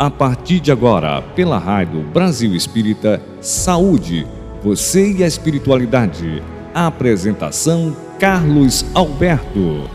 [0.00, 4.24] A partir de agora, pela Rádio Brasil Espírita, Saúde,
[4.62, 6.40] você e a Espiritualidade.
[6.72, 9.90] A apresentação Carlos Alberto.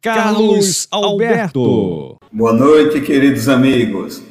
[0.00, 2.16] Carlos Alberto.
[2.32, 4.27] Boa noite, queridos amigos.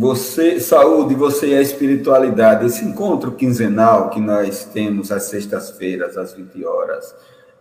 [0.00, 2.64] Você, saúde, você e a espiritualidade.
[2.64, 7.12] Esse encontro quinzenal que nós temos às sextas-feiras, às 20 horas,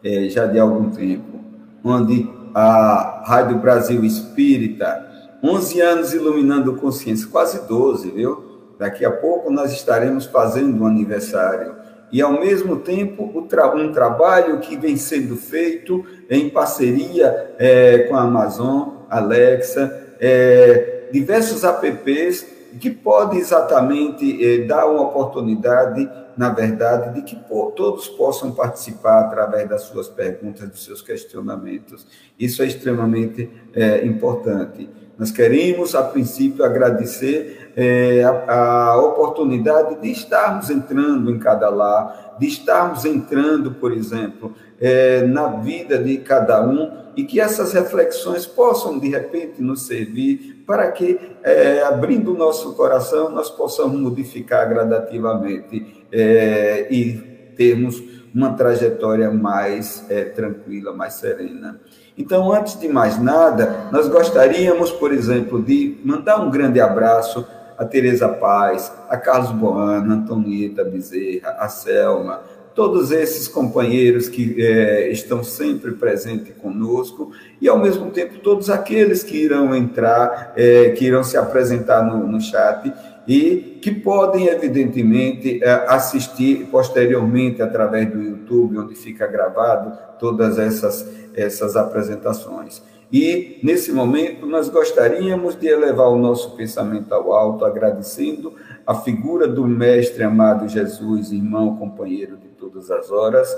[0.04, 1.44] é, já de algum tempo,
[1.84, 5.04] onde a Rádio Brasil Espírita,
[5.44, 8.76] 11 anos iluminando consciência, quase 12, viu?
[8.78, 11.76] Daqui a pouco nós estaremos fazendo um aniversário.
[12.12, 18.22] E, ao mesmo tempo, um trabalho que vem sendo feito em parceria é, com a
[18.22, 22.46] Amazon, Alexa, é, diversos apps
[22.80, 27.36] que podem exatamente eh, dar uma oportunidade, na verdade, de que
[27.76, 32.06] todos possam participar através das suas perguntas, dos seus questionamentos.
[32.38, 34.90] Isso é extremamente eh, importante.
[35.18, 42.36] Nós queremos, a princípio, agradecer eh, a, a oportunidade de estarmos entrando em cada lar,
[42.40, 48.46] de estarmos entrando, por exemplo, é, na vida de cada um e que essas reflexões
[48.46, 54.68] possam, de repente, nos servir para que, é, abrindo o nosso coração, nós possamos modificar
[54.68, 57.14] gradativamente é, e
[57.56, 58.04] termos
[58.36, 61.80] uma trajetória mais é, tranquila, mais serena.
[62.18, 67.48] Então, antes de mais nada, nós gostaríamos, por exemplo, de mandar um grande abraço
[67.78, 72.42] a Tereza Paz, a Carlos Boana, a Antonieta Bezerra, a Selma,
[72.78, 79.24] todos esses companheiros que é, estão sempre presentes conosco e, ao mesmo tempo, todos aqueles
[79.24, 82.94] que irão entrar, é, que irão se apresentar no, no chat
[83.28, 91.04] e que podem, evidentemente, é, assistir posteriormente através do YouTube, onde fica gravado todas essas,
[91.34, 92.84] essas apresentações.
[93.12, 98.54] E, nesse momento, nós gostaríamos de elevar o nosso pensamento ao alto, agradecendo
[98.86, 103.56] a figura do Mestre amado Jesus, irmão, companheiro de todas as horas,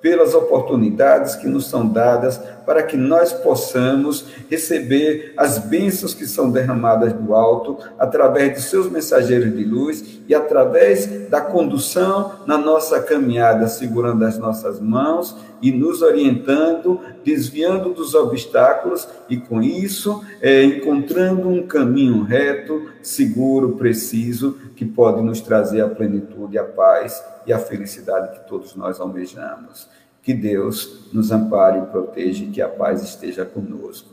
[0.00, 6.50] pelas oportunidades que nos são dadas para que nós possamos receber as bênçãos que são
[6.50, 13.00] derramadas do alto através dos seus mensageiros de luz e através da condução na nossa
[13.00, 20.62] caminhada, segurando as nossas mãos e nos orientando, desviando dos obstáculos e com isso é,
[20.62, 27.52] encontrando um caminho reto, seguro, preciso que pode nos trazer a plenitude, a paz e
[27.52, 29.88] a felicidade que todos nós almejamos.
[30.28, 34.10] Que Deus nos ampare e proteja e que a paz esteja conosco.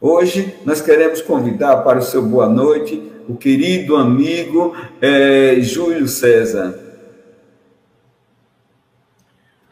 [0.00, 6.78] Hoje nós queremos convidar para o seu boa noite o querido amigo é, Júlio César.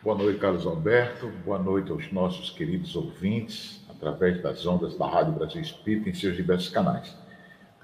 [0.02, 1.30] Boa noite, Carlos Alberto.
[1.46, 6.34] Boa noite aos nossos queridos ouvintes, através das ondas da Rádio Brasil Espírita em seus
[6.34, 7.16] diversos canais.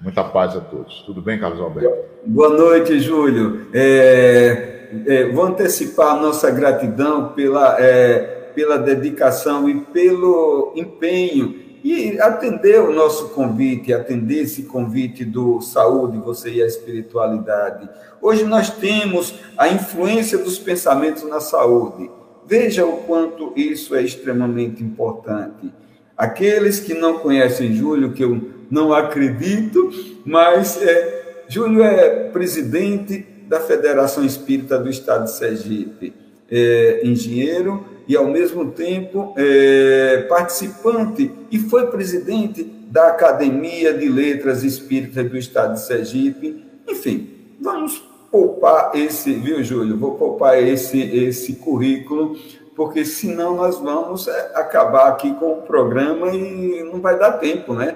[0.01, 1.01] Muita paz a todos.
[1.03, 1.95] Tudo bem, Carlos Alberto?
[2.25, 3.69] Boa noite, Júlio.
[3.73, 12.19] É, é, vou antecipar a nossa gratidão pela, é, pela dedicação e pelo empenho e
[12.19, 17.87] atender o nosso convite, atender esse convite do saúde, você e a espiritualidade.
[18.21, 22.09] Hoje nós temos a influência dos pensamentos na saúde.
[22.45, 25.71] Veja o quanto isso é extremamente importante.
[26.17, 29.89] Aqueles que não conhecem Júlio, que eu não acredito,
[30.25, 36.13] mas é, Júlio é presidente da Federação Espírita do Estado de Sergipe,
[36.51, 44.63] é, engenheiro e, ao mesmo tempo, é, participante e foi presidente da Academia de Letras
[44.63, 46.63] Espíritas do Estado de Sergipe.
[46.87, 47.27] Enfim,
[47.59, 49.97] vamos poupar esse, viu, Júlio?
[49.97, 52.37] Vou poupar esse, esse currículo,
[52.75, 57.73] porque senão nós vamos é, acabar aqui com o programa e não vai dar tempo,
[57.73, 57.95] né?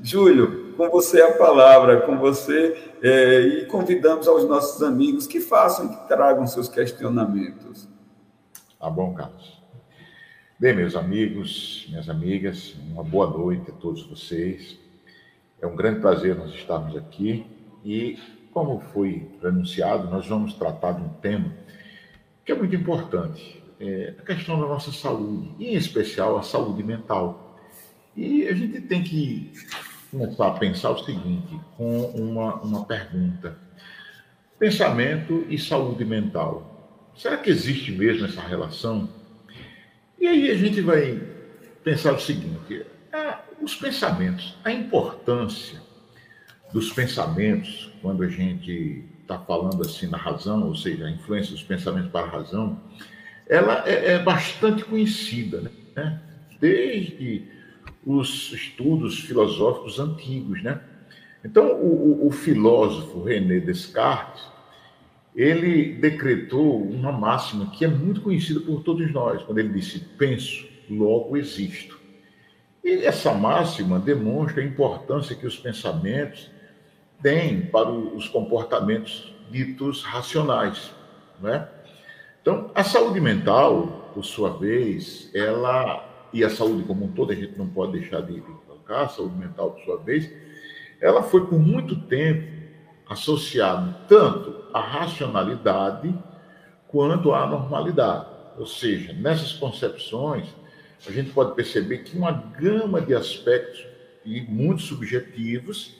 [0.00, 5.88] Júlio, com você a palavra, com você, é, e convidamos aos nossos amigos que façam,
[5.88, 7.88] que tragam seus questionamentos.
[8.78, 9.56] Tá bom, Carlos.
[10.58, 14.78] Bem, meus amigos, minhas amigas, uma boa noite a todos vocês.
[15.60, 17.46] É um grande prazer nós estarmos aqui
[17.84, 18.18] e,
[18.52, 21.52] como foi anunciado, nós vamos tratar de um tema
[22.44, 26.82] que é muito importante, é a questão da nossa saúde, e em especial a saúde
[26.82, 27.58] mental.
[28.14, 29.52] E a gente tem que
[30.10, 33.58] começar a pensar o seguinte, com uma, uma pergunta.
[34.58, 37.12] Pensamento e saúde mental.
[37.16, 39.08] Será que existe mesmo essa relação?
[40.18, 41.20] E aí a gente vai
[41.84, 45.80] pensar o seguinte: ah, os pensamentos, a importância
[46.72, 51.62] dos pensamentos, quando a gente está falando assim na razão, ou seja, a influência dos
[51.62, 52.80] pensamentos para a razão,
[53.48, 56.20] ela é, é bastante conhecida, né?
[56.60, 57.55] Desde
[58.06, 60.80] os estudos filosóficos antigos, né?
[61.44, 64.44] Então, o, o, filósofo René Descartes,
[65.34, 70.66] ele decretou uma máxima que é muito conhecida por todos nós, quando ele disse: penso,
[70.88, 71.98] logo existo.
[72.82, 76.48] E essa máxima demonstra a importância que os pensamentos
[77.20, 80.92] têm para os comportamentos ditos racionais,
[81.40, 81.68] né?
[82.40, 87.34] Então, a saúde mental, por sua vez, ela e a saúde como um todo, a
[87.34, 90.30] gente não pode deixar de colocar, a saúde mental, por sua vez,
[91.00, 92.46] ela foi por muito tempo
[93.08, 96.14] associada tanto à racionalidade
[96.88, 98.26] quanto à normalidade.
[98.58, 100.46] Ou seja, nessas concepções,
[101.06, 103.82] a gente pode perceber que uma gama de aspectos
[104.22, 105.96] e muito subjetivos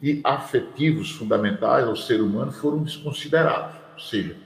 [0.00, 3.74] e afetivos fundamentais ao ser humano foram desconsiderados.
[3.94, 4.36] Ou seja,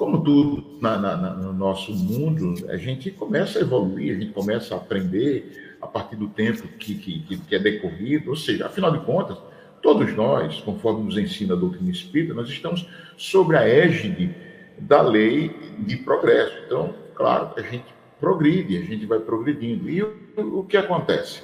[0.00, 4.74] como tudo na, na, no nosso mundo, a gente começa a evoluir, a gente começa
[4.74, 9.04] a aprender a partir do tempo que, que, que é decorrido, ou seja, afinal de
[9.04, 9.36] contas,
[9.82, 12.88] todos nós, conforme nos ensina a doutrina espírita, nós estamos
[13.18, 14.34] sobre a égide
[14.78, 16.54] da lei de progresso.
[16.64, 17.84] Então, claro, a gente
[18.18, 19.90] progride, a gente vai progredindo.
[19.90, 20.14] E o,
[20.60, 21.42] o que acontece?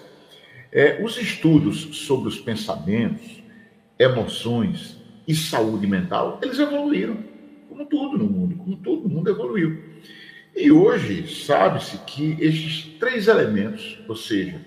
[0.72, 3.42] É, os estudos sobre os pensamentos,
[3.98, 4.96] emoções
[5.28, 7.35] e saúde mental, eles evoluíram
[7.76, 9.82] como tudo no mundo, como todo mundo evoluiu.
[10.54, 14.58] E hoje sabe-se que estes três elementos, ou seja,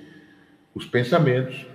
[0.75, 1.65] os pensamentos,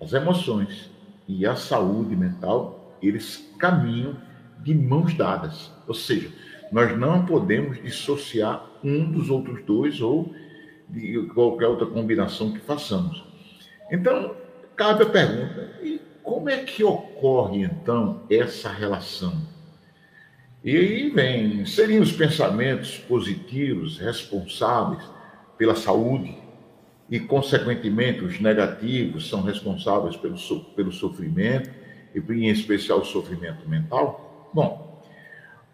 [0.00, 0.90] as emoções
[1.28, 4.16] e a saúde mental, eles caminham
[4.60, 5.70] de mãos dadas.
[5.86, 6.30] Ou seja,
[6.72, 10.32] nós não podemos dissociar um dos outros dois ou
[10.88, 13.22] de qualquer outra combinação que façamos.
[13.90, 14.34] Então,
[14.74, 19.57] cabe a pergunta: e como é que ocorre então essa relação?
[20.68, 25.02] E aí vem, seriam os pensamentos positivos, responsáveis
[25.56, 26.36] pela saúde,
[27.10, 30.36] e, consequentemente, os negativos são responsáveis pelo,
[30.76, 31.70] pelo sofrimento,
[32.14, 34.50] e em especial o sofrimento mental?
[34.52, 35.02] Bom,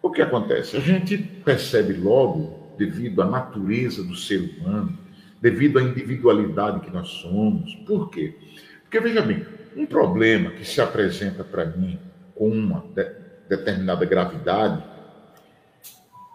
[0.01, 0.77] o que acontece?
[0.77, 4.97] A gente percebe logo, devido à natureza do ser humano,
[5.41, 7.75] devido à individualidade que nós somos.
[7.85, 8.33] Por quê?
[8.83, 9.45] Porque, veja bem,
[9.75, 11.99] um problema que se apresenta para mim
[12.33, 12.79] com uma
[13.49, 14.83] determinada gravidade,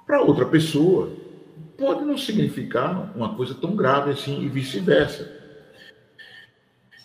[0.06, 1.12] para outra pessoa
[1.78, 5.40] pode não significar uma coisa tão grave assim e vice-versa.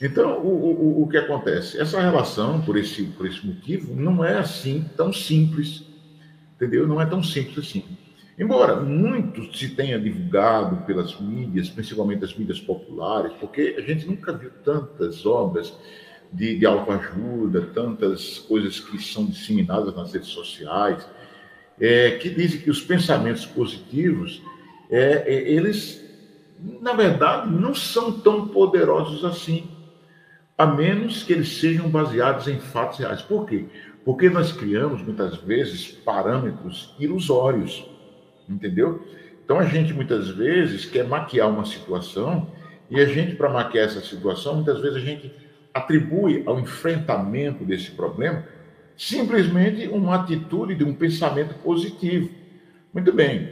[0.02, 1.80] Então, o, o, o que acontece?
[1.80, 5.86] Essa relação, por esse, por esse motivo, não é assim tão simples,
[6.56, 6.86] entendeu?
[6.86, 7.86] Não é tão simples assim.
[8.38, 14.34] Embora muito se tenha divulgado pelas mídias, principalmente as mídias populares, porque a gente nunca
[14.34, 15.74] viu tantas obras
[16.32, 21.08] de, de autoajuda, tantas coisas que são disseminadas nas redes sociais,
[21.80, 24.42] é, que dizem que os pensamentos positivos,
[24.90, 26.04] é, é, eles,
[26.82, 29.70] na verdade, não são tão poderosos assim,
[30.58, 33.22] a menos que eles sejam baseados em fatos reais.
[33.22, 33.66] Por quê?
[34.06, 37.86] Porque nós criamos, muitas vezes, parâmetros ilusórios,
[38.48, 39.06] entendeu?
[39.44, 42.50] Então, a gente, muitas vezes, quer maquiar uma situação,
[42.90, 45.32] e a gente, para maquiar essa situação, muitas vezes a gente
[45.76, 48.46] atribui ao enfrentamento desse problema
[48.96, 52.30] simplesmente uma atitude de um pensamento positivo.
[52.94, 53.52] Muito bem.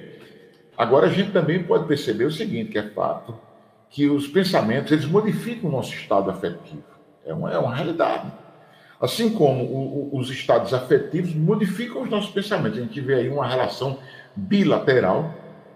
[0.77, 3.37] Agora a gente também pode perceber o seguinte, que é fato,
[3.89, 6.83] que os pensamentos eles modificam o nosso estado afetivo.
[7.25, 8.31] É uma, é uma realidade.
[9.01, 12.79] Assim como o, o, os estados afetivos modificam os nossos pensamentos.
[12.79, 13.99] A gente vê aí uma relação
[14.33, 15.35] bilateral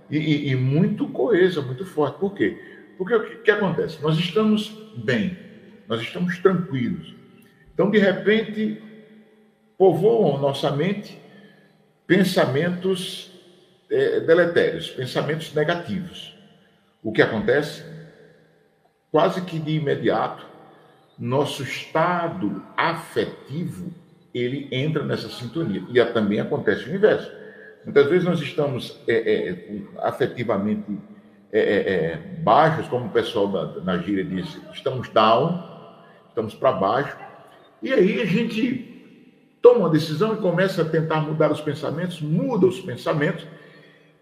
[0.09, 2.17] e, e, e muito coesa, muito forte.
[2.19, 2.57] Por quê?
[2.97, 4.01] Porque o que, que acontece?
[4.01, 5.37] Nós estamos bem,
[5.87, 7.13] nós estamos tranquilos.
[7.73, 8.81] Então, de repente,
[9.77, 11.17] povoam nossa mente
[12.05, 13.31] pensamentos
[13.89, 16.35] é, deletérios, pensamentos negativos.
[17.03, 17.83] O que acontece?
[19.11, 20.45] Quase que de imediato,
[21.17, 23.91] nosso estado afetivo
[24.33, 25.83] ele entra nessa sintonia.
[25.89, 27.31] E também acontece o inverso.
[27.83, 30.97] Muitas vezes nós estamos é, é, afetivamente
[31.51, 35.76] é, é, é baixos, como o pessoal da, na gíria diz, estamos down,
[36.37, 37.17] estamos para baixo.
[37.81, 42.67] E aí a gente toma uma decisão e começa a tentar mudar os pensamentos, muda
[42.67, 43.45] os pensamentos.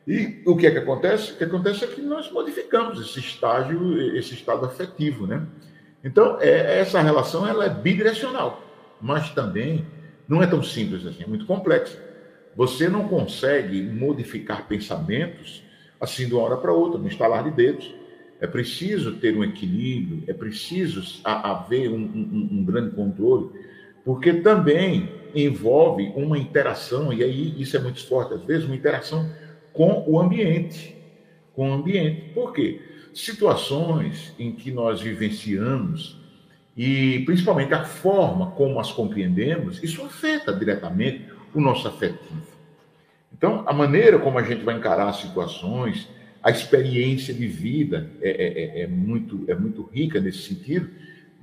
[0.08, 1.34] E o que é que acontece?
[1.34, 5.46] O que acontece é que nós modificamos esse estágio, esse estado afetivo, né?
[6.04, 8.64] Então, é, essa relação ela é bidirecional,
[9.02, 9.86] mas também
[10.28, 12.00] não é tão simples assim, é muito complexa.
[12.56, 15.64] Você não consegue modificar pensamentos
[16.00, 17.94] assim de uma hora para outra, no instalar de dedos.
[18.46, 23.50] É preciso ter um equilíbrio, é preciso haver um, um, um grande controle,
[24.06, 29.28] porque também envolve uma interação, e aí isso é muito forte às vezes, uma interação
[29.74, 30.96] com o ambiente.
[31.56, 32.30] Com o ambiente.
[32.36, 32.80] Por quê?
[33.16, 36.22] Situações em que nós vivenciamos
[36.78, 42.44] e principalmente a forma como as compreendemos, isso afeta diretamente o nosso afetivo.
[43.34, 46.08] Então, a maneira como a gente vai encarar as situações,
[46.46, 50.88] a experiência de vida é, é, é, é muito, é muito rica nesse sentido,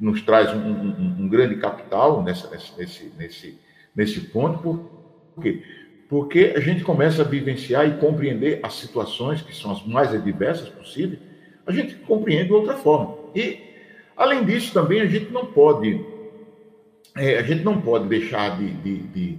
[0.01, 3.59] nos traz um, um, um grande capital nessa, nesse, nesse,
[3.95, 4.89] nesse ponto.
[5.35, 5.63] Por quê?
[6.09, 10.69] Porque a gente começa a vivenciar e compreender as situações que são as mais adversas
[10.69, 11.19] possíveis,
[11.67, 13.17] a gente compreende de outra forma.
[13.35, 13.59] E,
[14.17, 16.01] além disso, também a gente não pode,
[17.17, 19.39] é, a gente não pode deixar de, de, de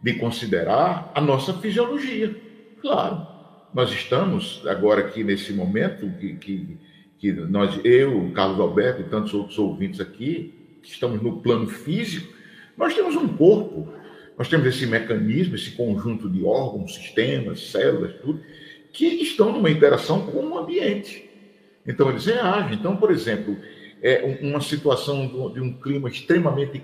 [0.00, 2.34] de considerar a nossa fisiologia.
[2.80, 3.26] Claro,
[3.72, 6.78] nós estamos agora aqui nesse momento que, que,
[7.18, 12.32] que nós, eu, Carlos Alberto e tantos outros ouvintes aqui, que estamos no plano físico,
[12.76, 13.88] nós temos um corpo,
[14.36, 18.40] nós temos esse mecanismo, esse conjunto de órgãos, sistemas, células, tudo,
[18.92, 21.28] que estão numa interação com o ambiente.
[21.86, 22.74] Então, eles reagem.
[22.74, 23.56] Então, por exemplo,
[24.02, 26.82] é uma situação de um clima extremamente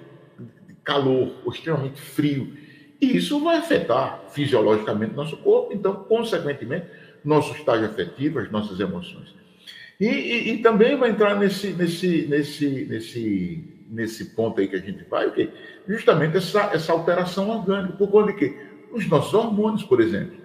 [0.82, 2.52] calor ou extremamente frio,
[3.00, 6.86] e isso vai afetar fisiologicamente nosso corpo, então, consequentemente,
[7.24, 9.34] nosso estágio afetivo, as nossas emoções.
[9.98, 14.80] E, e, e, também vai entrar nesse, nesse, nesse, nesse, nesse ponto aí que a
[14.80, 15.50] gente vai, okay?
[15.88, 18.56] justamente essa, essa alteração orgânica, por conta de quê?
[18.92, 20.36] Os nossos hormônios, por exemplo,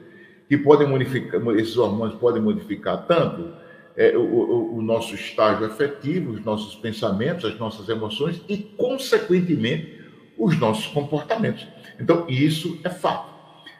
[0.47, 3.53] que podem modificar, esses hormônios podem modificar tanto
[3.95, 9.98] é, o, o, o nosso estágio afetivo, os nossos pensamentos, as nossas emoções e, consequentemente,
[10.39, 11.67] os nossos comportamentos.
[11.99, 13.29] Então, isso é fato.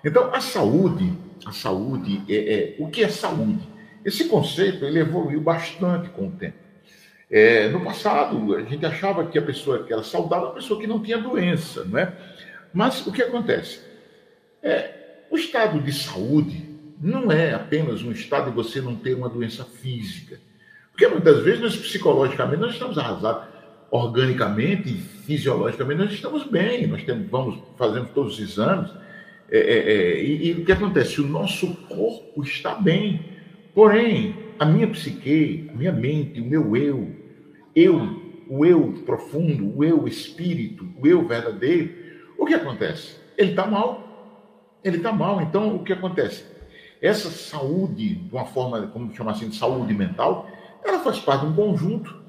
[0.03, 1.13] Então, a saúde,
[1.45, 3.67] a saúde, é, é, o que é saúde?
[4.03, 6.57] Esse conceito ele evoluiu bastante com o tempo.
[7.31, 10.79] É, no passado, a gente achava que a pessoa que era saudável era a pessoa
[10.79, 12.13] que não tinha doença, não é?
[12.73, 13.81] Mas o que acontece?
[14.61, 16.67] É, o estado de saúde
[16.99, 20.39] não é apenas um estado de você não ter uma doença física.
[20.91, 23.47] Porque muitas vezes nós psicologicamente nós estamos arrasados
[23.91, 28.91] organicamente e fisiologicamente nós estamos bem, nós temos, vamos fazendo todos os exames.
[29.51, 31.19] É, é, é, e, e, o que acontece?
[31.21, 33.19] O nosso corpo está bem,
[33.73, 37.15] porém, a minha psique, a minha mente, o meu eu,
[37.75, 41.91] eu, o eu profundo, o eu espírito, o eu verdadeiro,
[42.37, 43.15] o que acontece?
[43.37, 44.07] Ele está mal.
[44.83, 45.41] Ele está mal.
[45.41, 46.45] Então, o que acontece?
[47.01, 50.49] Essa saúde, de uma forma, como chamar assim, de saúde mental,
[50.83, 52.19] ela faz parte de um conjunto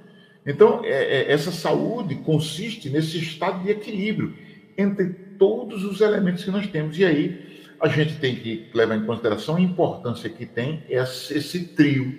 [0.46, 4.34] então, é, é, essa saúde consiste nesse estado de equilíbrio
[4.76, 6.98] entre todos os elementos que nós temos.
[6.98, 11.68] E aí, a gente tem que levar em consideração a importância que tem esse, esse
[11.68, 12.14] trio.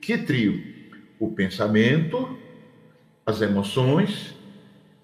[0.00, 0.62] Que trio?
[1.18, 2.38] O pensamento,
[3.24, 4.34] as emoções,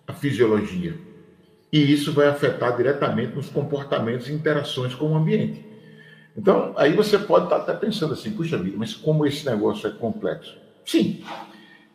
[0.06, 0.94] a fisiologia.
[1.72, 5.64] E isso vai afetar diretamente nos comportamentos e interações com o ambiente.
[6.36, 9.90] Então, aí você pode estar até pensando assim, puxa vida, mas como esse negócio é
[9.90, 10.56] complexo?
[10.84, 11.24] Sim,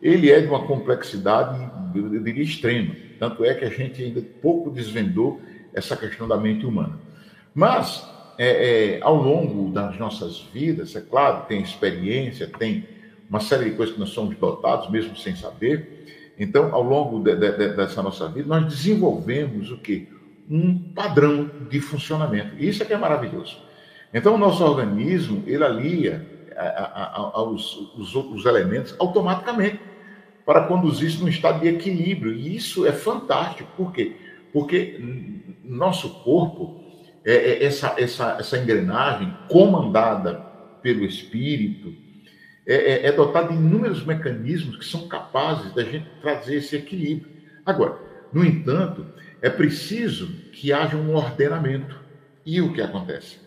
[0.02, 2.96] ele é de uma complexidade, eu diria, extrema.
[3.20, 5.40] Tanto é que a gente ainda pouco desvendou
[5.74, 7.00] essa questão da mente humana.
[7.54, 12.86] Mas, é, é, ao longo das nossas vidas, é claro, tem experiência, tem
[13.30, 16.34] uma série de coisas que nós somos dotados, mesmo sem saber.
[16.40, 20.08] Então, ao longo de, de, de, dessa nossa vida, nós desenvolvemos o quê?
[20.50, 22.56] Um padrão de funcionamento.
[22.58, 23.58] Isso é que é maravilhoso.
[24.12, 26.26] Então, o nosso organismo, ele alia
[26.58, 29.91] a, a, a, aos os, os elementos automaticamente
[30.52, 32.34] para conduzir isso num estado de equilíbrio.
[32.34, 33.72] E isso é fantástico.
[33.78, 34.18] Por quê?
[34.52, 35.00] Porque
[35.64, 36.84] nosso corpo,
[37.24, 40.34] é, é essa, essa, essa engrenagem comandada
[40.84, 41.96] pelo espírito,
[42.68, 47.32] é, é, é dotado de inúmeros mecanismos que são capazes da gente trazer esse equilíbrio.
[47.66, 47.98] Agora,
[48.34, 49.06] no entanto,
[49.42, 51.98] é preciso que haja um ordenamento.
[52.46, 53.38] E o que acontece?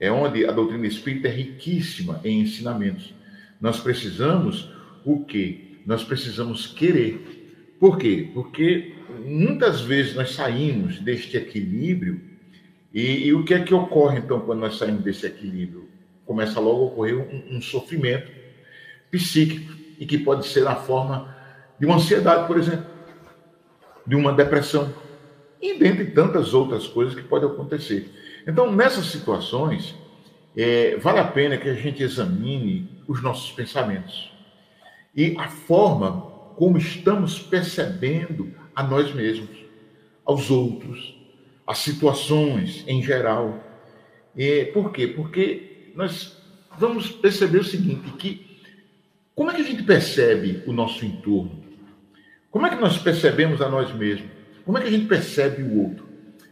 [0.00, 3.14] É onde a doutrina espírita é riquíssima em ensinamentos.
[3.60, 4.68] Nós precisamos
[5.04, 5.73] o quê?
[5.86, 7.76] Nós precisamos querer.
[7.78, 8.30] Por quê?
[8.32, 12.20] Porque muitas vezes nós saímos deste equilíbrio
[12.92, 15.88] e, e, o que é que ocorre então quando nós saímos desse equilíbrio?
[16.24, 18.30] Começa logo a ocorrer um, um sofrimento
[19.10, 21.34] psíquico e que pode ser na forma
[21.78, 22.86] de uma ansiedade, por exemplo.
[24.06, 24.94] de uma depressão.
[25.60, 28.10] E dentre tantas outras coisas que podem acontecer.
[28.46, 29.94] Então, nessas situações,
[30.56, 34.33] é, vale a pena que a gente examine os nossos pensamentos
[35.16, 39.64] e a forma como estamos percebendo a nós mesmos,
[40.24, 41.16] aos outros,
[41.66, 43.62] as situações em geral.
[44.36, 45.06] E, por quê?
[45.06, 46.36] Porque nós
[46.78, 48.54] vamos perceber o seguinte, que
[49.34, 51.64] como é que a gente percebe o nosso entorno?
[52.50, 54.30] Como é que nós percebemos a nós mesmos?
[54.64, 56.06] Como é que a gente percebe o outro?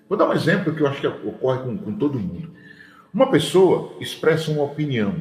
[0.09, 2.51] Vou dar um exemplo que eu acho que ocorre com, com todo mundo.
[3.15, 5.15] Uma pessoa expressa uma opinião.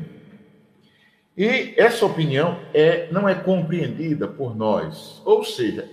[1.37, 5.21] E essa opinião é, não é compreendida por nós.
[5.25, 5.87] Ou seja,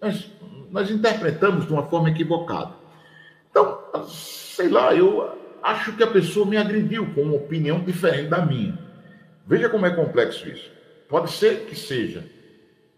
[0.00, 0.30] nós,
[0.70, 2.74] nós interpretamos de uma forma equivocada.
[3.50, 8.44] Então, sei lá, eu acho que a pessoa me agrediu com uma opinião diferente da
[8.44, 8.78] minha.
[9.46, 10.70] Veja como é complexo isso.
[11.08, 12.24] Pode ser que seja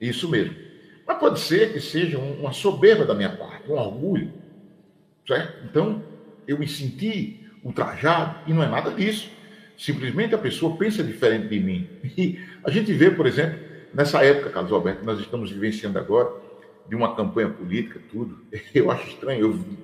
[0.00, 0.56] isso mesmo.
[1.06, 4.32] Mas pode ser que seja uma soberba da minha parte, um orgulho.
[5.26, 5.64] Certo?
[5.64, 6.02] Então,
[6.46, 9.30] eu me senti ultrajado, e não é nada disso.
[9.76, 11.88] Simplesmente a pessoa pensa diferente de mim.
[12.16, 13.58] E a gente vê, por exemplo,
[13.92, 16.30] nessa época, Carlos Alberto, nós estamos vivenciando agora,
[16.88, 18.38] de uma campanha política, tudo.
[18.74, 19.40] Eu acho estranho.
[19.40, 19.78] Eu vi,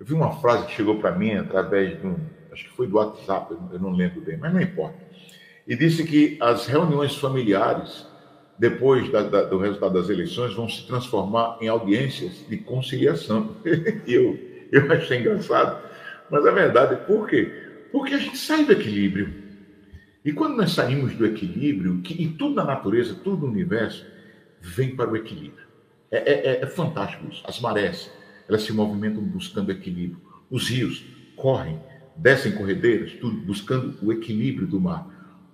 [0.00, 2.16] eu vi uma frase que chegou para mim através de um.
[2.50, 4.96] Acho que foi do WhatsApp, eu não lembro bem, mas não importa.
[5.66, 8.06] E disse que as reuniões familiares,
[8.58, 13.54] depois da, da, do resultado das eleições, vão se transformar em audiências de conciliação.
[14.08, 14.38] eu,
[14.72, 15.78] eu achei engraçado
[16.30, 17.50] mas a verdade é por quê?
[17.92, 19.32] Porque a gente sai do equilíbrio.
[20.24, 24.04] E quando nós saímos do equilíbrio, que, e tudo na natureza, tudo no universo,
[24.60, 25.66] vem para o equilíbrio.
[26.10, 27.42] É, é, é, é fantástico isso.
[27.46, 28.10] As marés,
[28.48, 30.20] elas se movimentam buscando equilíbrio.
[30.50, 31.04] Os rios
[31.36, 31.80] correm,
[32.16, 35.06] descem corredeiras, tudo buscando o equilíbrio do mar.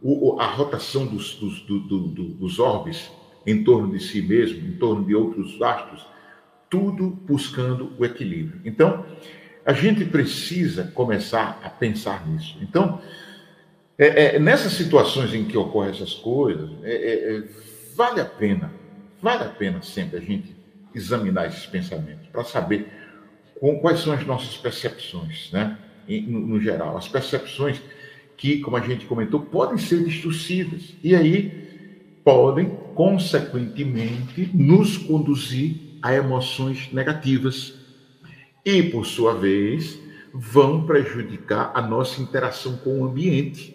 [0.03, 3.11] O, a rotação dos, dos, do, do, dos orbes
[3.47, 6.07] em torno de si mesmo, em torno de outros astros,
[6.71, 8.61] tudo buscando o equilíbrio.
[8.65, 9.05] Então,
[9.65, 12.57] a gente precisa começar a pensar nisso.
[12.61, 13.01] Então,
[13.97, 17.43] é, é, nessas situações em que ocorrem essas coisas, é, é, é,
[17.97, 18.73] vale a pena,
[19.23, 20.55] vale a pena sempre a gente
[20.95, 22.89] examinar esses pensamentos para saber
[23.59, 25.79] com, quais são as nossas percepções, né?
[26.07, 27.81] No, no, geral, as percepções
[28.37, 31.65] que, como a gente comentou, podem ser distorcidas e aí
[32.23, 37.84] podem, consequentemente, nos conduzir a emoções negativas
[38.65, 40.01] e, por sua vez,
[40.33, 43.75] vão prejudicar a nossa interação com o ambiente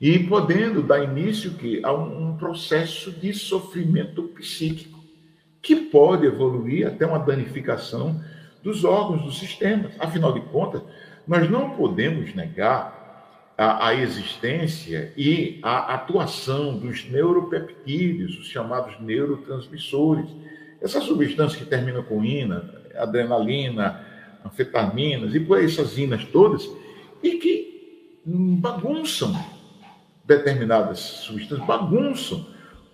[0.00, 4.98] e podendo dar início que a um processo de sofrimento psíquico
[5.60, 8.22] que pode evoluir até uma danificação
[8.62, 9.90] dos órgãos do sistema.
[9.98, 10.82] Afinal de contas,
[11.26, 20.30] nós não podemos negar a, a, existência e a atuação dos neuropeptídeos, os chamados neurotransmissores.
[20.80, 24.04] Essas substâncias que terminam com ina, adrenalina,
[24.44, 26.68] anfetaminas e por essas inas todas,
[27.22, 29.34] e que bagunçam
[30.24, 32.46] determinadas substâncias, bagunçam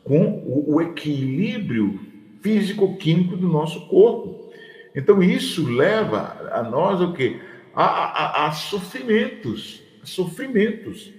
[0.04, 2.00] com o, o equilíbrio
[2.40, 4.52] físico-químico do nosso corpo.
[4.94, 7.40] Então isso leva a nós o quê?
[7.74, 11.12] A, a, a sofrimentos, a sofrimentos.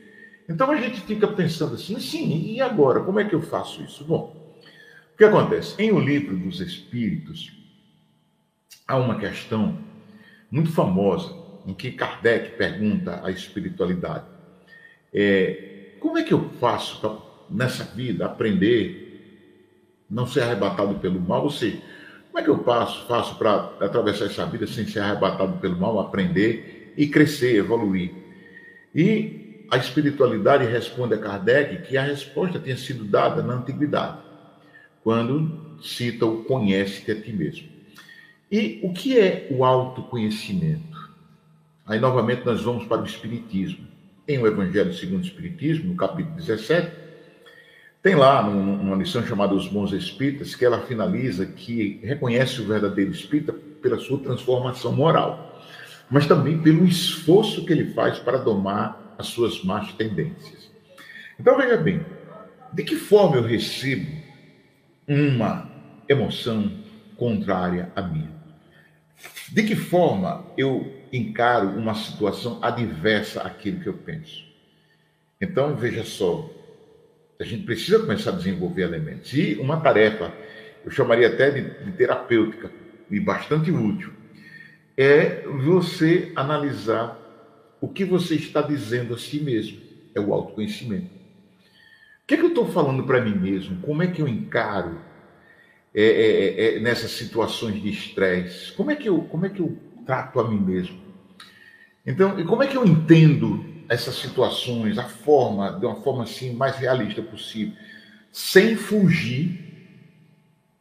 [0.48, 3.02] Então a gente fica pensando assim, sim, e agora?
[3.02, 4.06] Como é que eu faço isso?
[4.06, 4.56] Bom,
[5.14, 5.76] o que acontece?
[5.82, 7.52] Em O Livro dos Espíritos,
[8.88, 9.78] há uma questão
[10.52, 11.36] muito famosa
[11.66, 14.26] em que Kardec pergunta à espiritualidade:
[15.14, 17.18] é, como é que eu faço para,
[17.50, 21.44] nessa vida, aprender, não ser arrebatado pelo mal?
[21.44, 21.82] Ou seja,
[22.28, 26.00] como é que eu passo, faço para atravessar essa vida sem ser arrebatado pelo mal,
[26.00, 28.12] aprender e crescer, evoluir?
[28.94, 34.20] E a espiritualidade responde a Kardec que a resposta tinha sido dada na antiguidade,
[35.04, 37.75] quando cita o conhece-te a ti mesmo.
[38.52, 41.10] E o que é o autoconhecimento?
[41.86, 43.86] Aí, novamente, nós vamos para o Espiritismo.
[44.28, 46.92] Em o Evangelho segundo o Espiritismo, no capítulo 17,
[48.02, 53.12] tem lá uma lição chamada Os Bons Espíritas, que ela finaliza que reconhece o verdadeiro
[53.12, 55.60] espírita pela sua transformação moral,
[56.10, 60.72] mas também pelo esforço que ele faz para domar as suas más tendências.
[61.40, 62.06] Então, veja bem,
[62.72, 64.12] de que forma eu recebo
[65.08, 65.68] uma
[66.08, 66.72] emoção
[67.18, 68.35] contrária à minha?
[69.52, 74.46] De que forma eu encaro uma situação adversa àquilo que eu penso?
[75.40, 76.50] Então, veja só,
[77.40, 79.34] a gente precisa começar a desenvolver elementos.
[79.34, 80.34] E uma tarefa,
[80.84, 82.72] eu chamaria até de, de terapêutica
[83.10, 84.14] e bastante útil,
[84.98, 87.20] é você analisar
[87.82, 89.80] o que você está dizendo a si mesmo.
[90.14, 91.08] É o autoconhecimento.
[92.24, 93.82] O que, é que eu estou falando para mim mesmo?
[93.82, 95.00] Como é que eu encaro
[95.96, 98.74] é, é, é, nessas situações de estresse?
[98.74, 101.00] Como é que eu como é que eu trato a mim mesmo?
[102.06, 106.54] Então, e como é que eu entendo essas situações, a forma de uma forma assim
[106.54, 107.74] mais realista possível,
[108.32, 109.90] sem fugir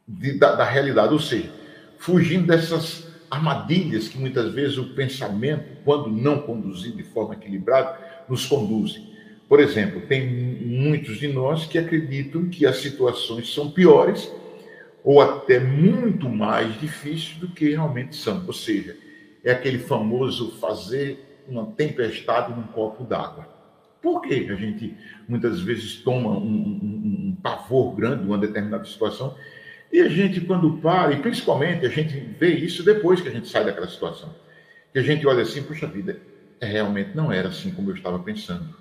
[0.05, 1.49] de, da, da realidade, ou seja,
[1.97, 7.97] fugindo dessas armadilhas que muitas vezes o pensamento, quando não conduzido de forma equilibrada,
[8.27, 9.01] nos conduz.
[9.47, 14.29] Por exemplo, tem muitos de nós que acreditam que as situações são piores
[15.05, 18.43] ou até muito mais difíceis do que realmente são.
[18.47, 18.97] Ou seja,
[19.43, 23.47] é aquele famoso fazer uma tempestade num copo d'água.
[24.01, 24.95] Por que a gente
[25.29, 29.35] muitas vezes toma um, um, um pavor grande numa determinada situação
[29.91, 33.47] e a gente, quando para, e principalmente a gente vê isso depois que a gente
[33.47, 34.33] sai daquela situação,
[34.91, 36.19] que a gente olha assim, puxa vida,
[36.59, 38.75] é, realmente não era assim como eu estava pensando.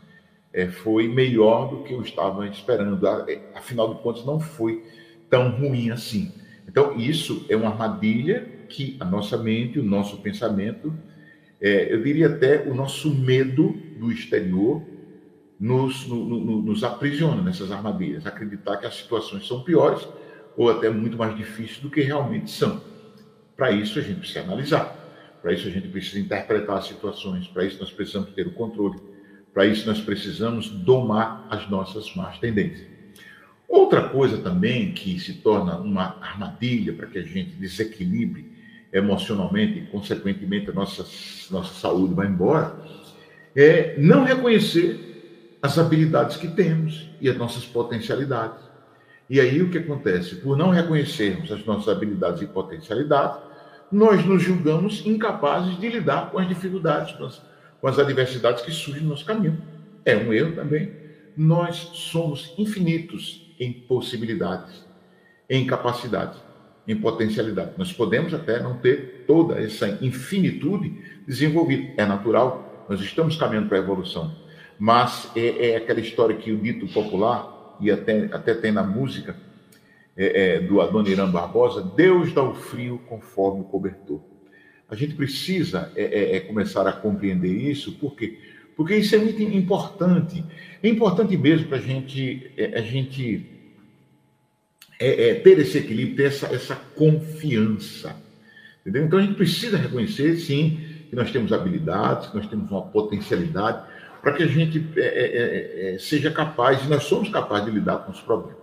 [0.53, 3.07] É, foi melhor do que eu estava esperando.
[3.29, 4.83] É, afinal de contas, não foi
[5.35, 6.33] tão ruim assim.
[6.69, 10.95] Então, isso é uma armadilha que a nossa mente, o nosso pensamento,
[11.61, 14.81] é, eu diria até o nosso medo do exterior,
[15.59, 18.25] nos, no, no, nos aprisiona nessas armadilhas.
[18.25, 20.07] Acreditar que as situações são piores
[20.57, 22.81] ou até muito mais difíceis do que realmente são.
[23.57, 24.97] Para isso a gente precisa analisar,
[25.43, 29.01] para isso a gente precisa interpretar as situações, para isso nós precisamos ter o controle,
[29.53, 32.94] para isso nós precisamos domar as nossas más tendências.
[33.75, 38.47] Outra coisa também que se torna uma armadilha para que a gente desequilibre
[38.93, 41.05] emocionalmente e, consequentemente, a nossa,
[41.51, 42.73] nossa saúde vai embora,
[43.57, 48.63] é não reconhecer as habilidades que temos e as nossas potencialidades.
[49.29, 50.37] E aí o que acontece?
[50.37, 53.41] Por não reconhecermos as nossas habilidades e potencialidades,
[53.91, 57.13] nós nos julgamos incapazes de lidar com as dificuldades,
[57.81, 59.61] com as, adversidades que surgem no nosso caminho.
[60.05, 60.93] É um erro também.
[61.37, 64.85] Nós somos infinitos em possibilidades,
[65.49, 66.39] em capacidades,
[66.87, 67.73] em potencialidade.
[67.77, 71.95] Nós podemos até não ter toda essa infinitude desenvolvida.
[71.97, 74.35] É natural, nós estamos caminhando para a evolução.
[74.79, 79.37] Mas é, é aquela história que o dito popular e até, até tem na música
[80.17, 84.21] é, é, do Adoniran Barbosa, Deus dá o frio conforme o cobertor.
[84.89, 88.39] A gente precisa é, é, é começar a compreender isso, por quê?
[88.77, 90.45] Porque isso é muito importante.
[90.83, 93.47] É importante mesmo para gente, é, a gente
[94.99, 98.17] ter esse equilíbrio, ter essa, essa confiança.
[98.81, 99.07] Entendeu?
[99.07, 103.83] Então a gente precisa reconhecer, sim, que nós temos habilidades, que nós temos uma potencialidade,
[104.21, 107.73] para que a gente é, é, é, é, seja capaz, e nós somos capazes de
[107.73, 108.57] lidar com os problemas.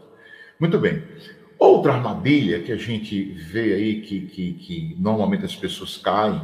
[0.60, 1.02] Muito bem.
[1.58, 6.42] Outra armadilha que a gente vê aí, que, que, que normalmente as pessoas caem,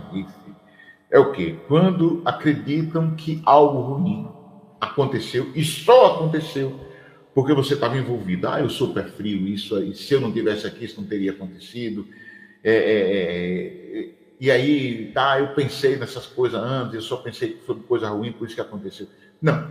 [1.09, 1.55] é o quê?
[1.67, 4.27] Quando acreditam que algo ruim
[4.79, 6.87] aconteceu e só aconteceu
[7.33, 8.47] porque você estava envolvido.
[8.47, 11.31] Ah, eu sou pé frio, isso aí, se eu não tivesse aqui, isso não teria
[11.31, 12.07] acontecido.
[12.63, 17.65] É, é, é e aí, tá, eu pensei nessas coisas antes, eu só pensei que
[17.65, 19.07] foi coisa ruim, por isso que aconteceu.
[19.39, 19.69] Não,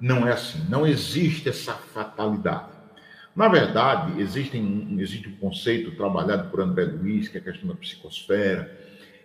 [0.00, 0.64] não é assim.
[0.68, 2.70] Não existe essa fatalidade.
[3.34, 7.68] Na verdade, existe um, existe um conceito trabalhado por André Luiz, que é a questão
[7.68, 8.70] da psicosfera,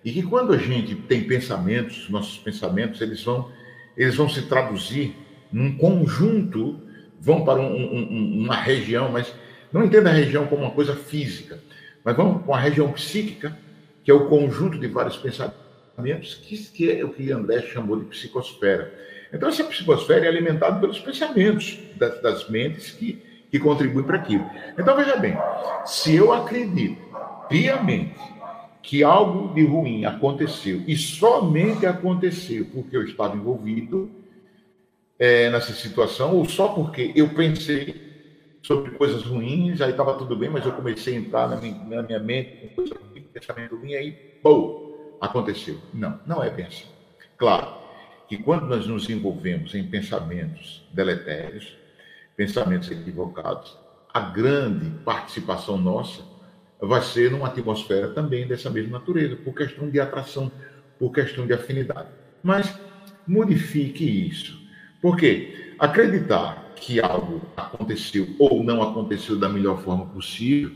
[0.07, 3.51] e que quando a gente tem pensamentos, nossos pensamentos, eles vão,
[3.97, 5.13] eles vão se traduzir
[5.51, 6.79] num conjunto,
[7.19, 9.35] vão para um, um, uma região, mas
[9.69, 11.59] não entenda a região como uma coisa física,
[12.05, 13.57] mas vão para uma região psíquica
[14.01, 18.05] que é o conjunto de vários pensamentos, que, que é o que André chamou de
[18.05, 18.93] psicosfera.
[19.33, 24.49] Então, essa psicosfera é alimentada pelos pensamentos das, das mentes que, que contribuem para aquilo.
[24.79, 25.37] Então, veja bem,
[25.83, 26.97] se eu acredito
[27.49, 28.36] piamente
[28.87, 34.09] que algo de ruim aconteceu e somente aconteceu porque eu estava envolvido
[35.19, 40.49] é, nessa situação, ou só porque eu pensei sobre coisas ruins, aí estava tudo bem,
[40.49, 43.93] mas eu comecei a entrar na minha, na minha mente com coisa ruim, pensamento ruim,
[43.93, 45.77] aí, pô, aconteceu.
[45.93, 46.85] Não, não é bem assim.
[47.35, 47.67] Claro
[48.29, 51.77] que quando nós nos envolvemos em pensamentos deletérios,
[52.37, 53.77] pensamentos equivocados,
[54.13, 56.36] a grande participação nossa
[56.79, 60.51] vai ser numa atmosfera também dessa mesma natureza, por questão de atração,
[60.99, 62.09] por questão de afinidade.
[62.43, 62.77] Mas
[63.27, 64.59] modifique isso.
[65.01, 65.73] Por quê?
[65.79, 70.71] Acreditar que algo aconteceu ou não aconteceu da melhor forma possível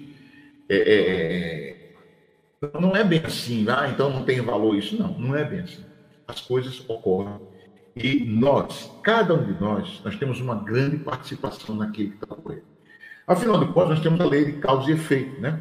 [0.67, 1.81] é, é, é
[2.79, 4.95] não é bem assim, ah, então não tem valor isso.
[4.97, 5.83] Não, não é bem assim.
[6.27, 7.39] As coisas ocorrem.
[7.95, 12.63] E nós, cada um de nós, nós temos uma grande participação naquilo que está ocorrendo.
[13.27, 15.59] Afinal de contas, nós temos a lei de causa e efeito, né?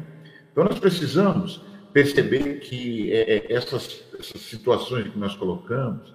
[0.51, 1.61] Então nós precisamos
[1.93, 6.13] perceber que é, é essas, essas situações que nós colocamos,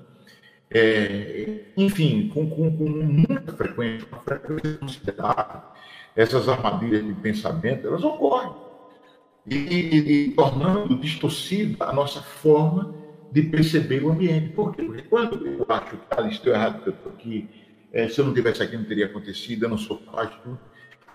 [0.71, 5.63] é, enfim, com, com, com, muita frequência, uma frequência considerável,
[6.15, 8.53] essas armadilhas de pensamento, elas ocorrem.
[9.47, 12.95] e, e, e tornando distorcida a nossa forma
[13.31, 14.49] de perceber o ambiente.
[14.51, 14.83] Por quê?
[14.83, 17.49] Porque quando eu acho que ah, estou errado que eu estou aqui,
[17.93, 20.59] é, se eu não tivesse aqui não teria acontecido, eu não sou tudo.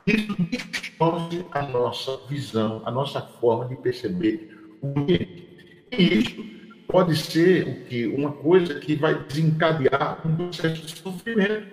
[0.06, 4.50] Isso distorce a nossa visão, a nossa forma de perceber
[4.82, 5.86] o ambiente.
[5.92, 6.46] E isso
[6.88, 11.68] pode ser o que uma coisa que vai desencadear um processo de sofrimento.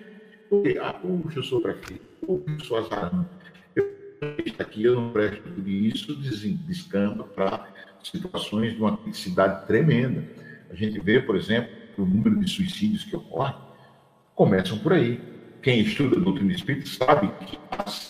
[0.49, 3.29] Porque, ah, puxa, eu sou prefeito, puxa, eu sou azarão.
[4.59, 7.69] Aqui eu não presto tudo isso, descamba para
[8.03, 10.25] situações de uma criticidade tremenda.
[10.71, 13.55] A gente vê, por exemplo, o número de suicídios que ocorrem
[14.35, 15.21] começam por aí.
[15.63, 18.08] Quem estuda doutrina espírita sabe que as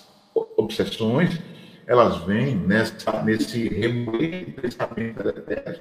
[0.68, 1.40] obsessões
[1.86, 5.80] elas vêm nessa, nesse remoer de pensamento eterno,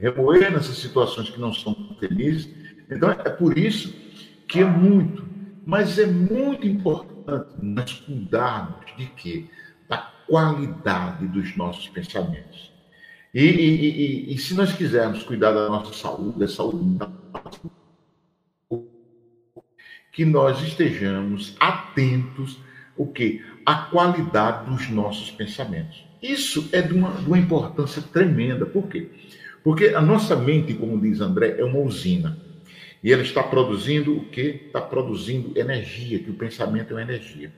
[0.00, 2.52] remoer nessas situações que não são felizes.
[2.90, 3.94] Então, é por isso
[4.48, 5.24] que é muito,
[5.64, 9.44] mas é muito importante nós cuidarmos de quê?
[9.88, 12.72] Da qualidade dos nossos pensamentos.
[13.32, 16.98] E, e, e, e, se nós quisermos cuidar da nossa saúde, da saúde
[20.12, 22.58] que nós estejamos atentos
[22.96, 26.04] o que a qualidade dos nossos pensamentos.
[26.22, 28.64] Isso é de uma, de uma importância tremenda.
[28.64, 29.08] Por quê?
[29.62, 32.38] Porque a nossa mente, como diz André, é uma usina.
[33.02, 34.62] E ela está produzindo o quê?
[34.66, 37.52] Está produzindo energia, que o pensamento é uma energia.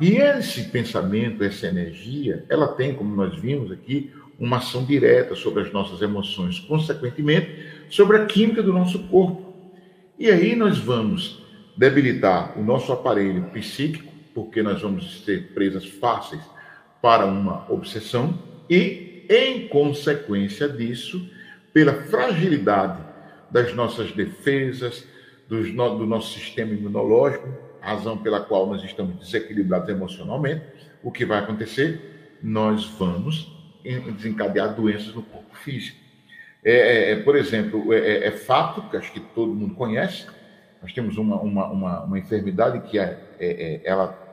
[0.00, 5.62] E esse pensamento, essa energia, ela tem, como nós vimos aqui, uma ação direta sobre
[5.62, 9.54] as nossas emoções, consequentemente, sobre a química do nosso corpo.
[10.18, 11.42] E aí nós vamos
[11.76, 16.40] debilitar o nosso aparelho psíquico, porque nós vamos ser presas fáceis
[17.02, 18.38] para uma obsessão,
[18.70, 21.30] e, em consequência disso,
[21.74, 23.02] pela fragilidade
[23.50, 25.06] das nossas defesas,
[25.46, 27.48] do, do nosso sistema imunológico,
[27.82, 30.64] razão pela qual nós estamos desequilibrados emocionalmente,
[31.02, 32.38] o que vai acontecer?
[32.42, 33.52] Nós vamos
[34.16, 35.98] desencadear doenças no corpo físico.
[36.64, 40.26] É, é, é por exemplo, é, é, é, fato, que acho que todo mundo conhece,
[40.80, 44.29] nós temos uma, uma, uma, uma enfermidade que é, é ela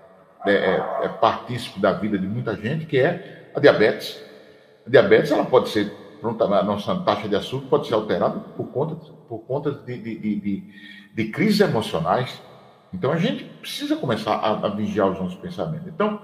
[0.53, 4.21] é, partícipe da vida de muita gente, que é a diabetes.
[4.86, 8.67] A diabetes ela pode ser, pronto, a nossa taxa de açúcar pode ser alterada por
[8.67, 8.95] conta,
[9.27, 10.63] por conta de, de, de,
[11.13, 12.41] de, crises emocionais.
[12.93, 15.88] Então a gente precisa começar a, a vigiar os nossos pensamentos.
[15.88, 16.21] Então,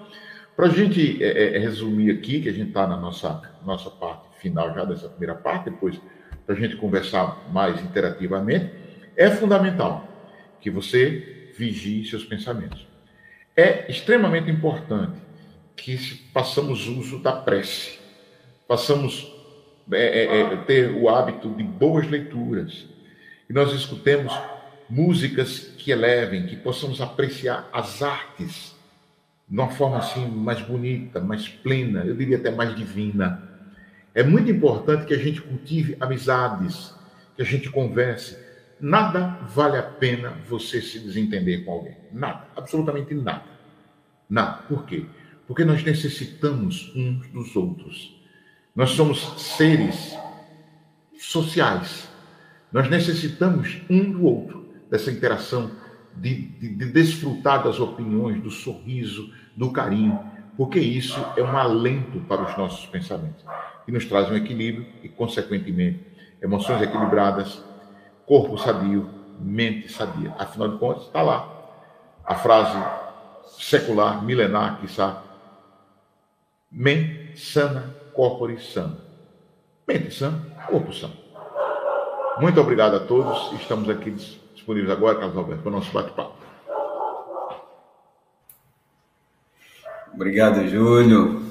[0.55, 4.27] para a gente é, é, resumir aqui, que a gente está na nossa, nossa parte
[4.39, 5.99] final já dessa primeira parte, depois
[6.45, 8.71] para a gente conversar mais interativamente,
[9.15, 10.07] é fundamental
[10.59, 12.92] que você vigie seus pensamentos.
[13.55, 15.17] É extremamente importante
[15.75, 15.97] que
[16.33, 17.99] façamos uso da prece,
[18.67, 19.31] façamos
[19.91, 22.85] é, é, é, ter o hábito de boas leituras,
[23.45, 24.33] que nós escutemos
[24.89, 28.73] músicas que elevem, que possamos apreciar as artes
[29.47, 33.49] de uma forma assim mais bonita, mais plena, eu diria até mais divina.
[34.15, 36.93] É muito importante que a gente cultive amizades,
[37.35, 38.37] que a gente converse.
[38.79, 41.97] Nada vale a pena você se desentender com alguém.
[42.12, 43.45] Nada, absolutamente nada.
[44.29, 44.63] Nada.
[44.63, 45.05] Por quê?
[45.47, 48.21] Porque nós necessitamos uns dos outros.
[48.75, 50.17] Nós somos seres
[51.17, 52.09] sociais.
[52.71, 55.71] Nós necessitamos um do outro, dessa interação
[56.15, 60.19] de, de, de desfrutar das opiniões, do sorriso, do carinho,
[60.57, 63.43] porque isso é um alento para os nossos pensamentos,
[63.86, 65.99] que nos traz um equilíbrio e, consequentemente,
[66.41, 67.63] emoções equilibradas,
[68.25, 69.09] corpo sadio,
[69.39, 70.33] mente sadia.
[70.38, 71.49] Afinal de contas, está lá
[72.25, 72.77] a frase
[73.57, 75.21] secular, milenar, que está
[76.71, 78.97] mente sana, corpore sano.
[79.88, 80.33] Mente sã,
[80.67, 81.13] corpo sano.
[82.39, 83.51] Muito obrigado a todos.
[83.62, 84.12] Estamos aqui
[84.53, 86.33] disponíveis agora, Carlos Alberto, para o nosso bate-papo.
[90.13, 91.41] Obrigado, Júlio.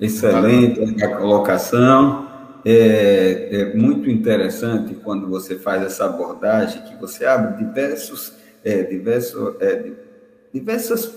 [0.00, 2.33] Excelente a colocação.
[2.66, 8.32] É, é, muito interessante quando você faz essa abordagem, que você abre diversos,
[8.64, 9.90] é, diversos, é,
[10.52, 11.14] diversas,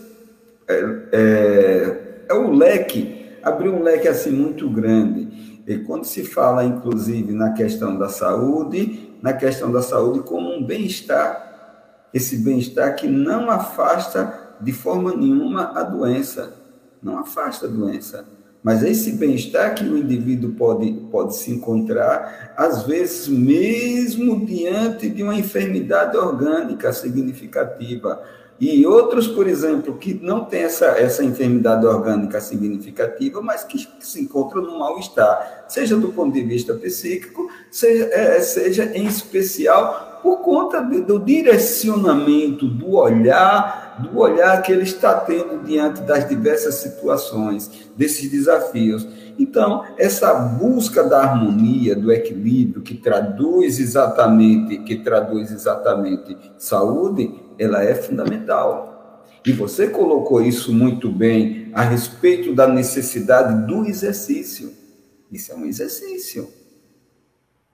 [0.67, 5.63] é, é, é o leque, abriu um leque assim muito grande.
[5.65, 10.63] E quando se fala, inclusive, na questão da saúde, na questão da saúde como um
[10.63, 11.45] bem-estar.
[12.13, 16.53] Esse bem-estar que não afasta de forma nenhuma a doença.
[17.01, 18.25] Não afasta a doença.
[18.67, 25.23] Mas esse bem-estar que o indivíduo pode, pode se encontrar, às vezes, mesmo diante de
[25.23, 28.21] uma enfermidade orgânica significativa,
[28.59, 34.21] e outros, por exemplo, que não têm essa, essa enfermidade orgânica significativa, mas que, se
[34.21, 40.39] encontram no mal-estar, seja do ponto de vista psíquico, seja, é, seja em especial por
[40.41, 46.75] conta de, do direcionamento, do olhar do olhar que ele está tendo diante das diversas
[46.75, 49.07] situações, desses desafios.
[49.39, 57.83] Então, essa busca da harmonia, do equilíbrio, que traduz exatamente, que traduz exatamente saúde, ela
[57.83, 59.23] é fundamental.
[59.45, 64.73] E você colocou isso muito bem a respeito da necessidade do exercício.
[65.31, 66.47] Isso é um exercício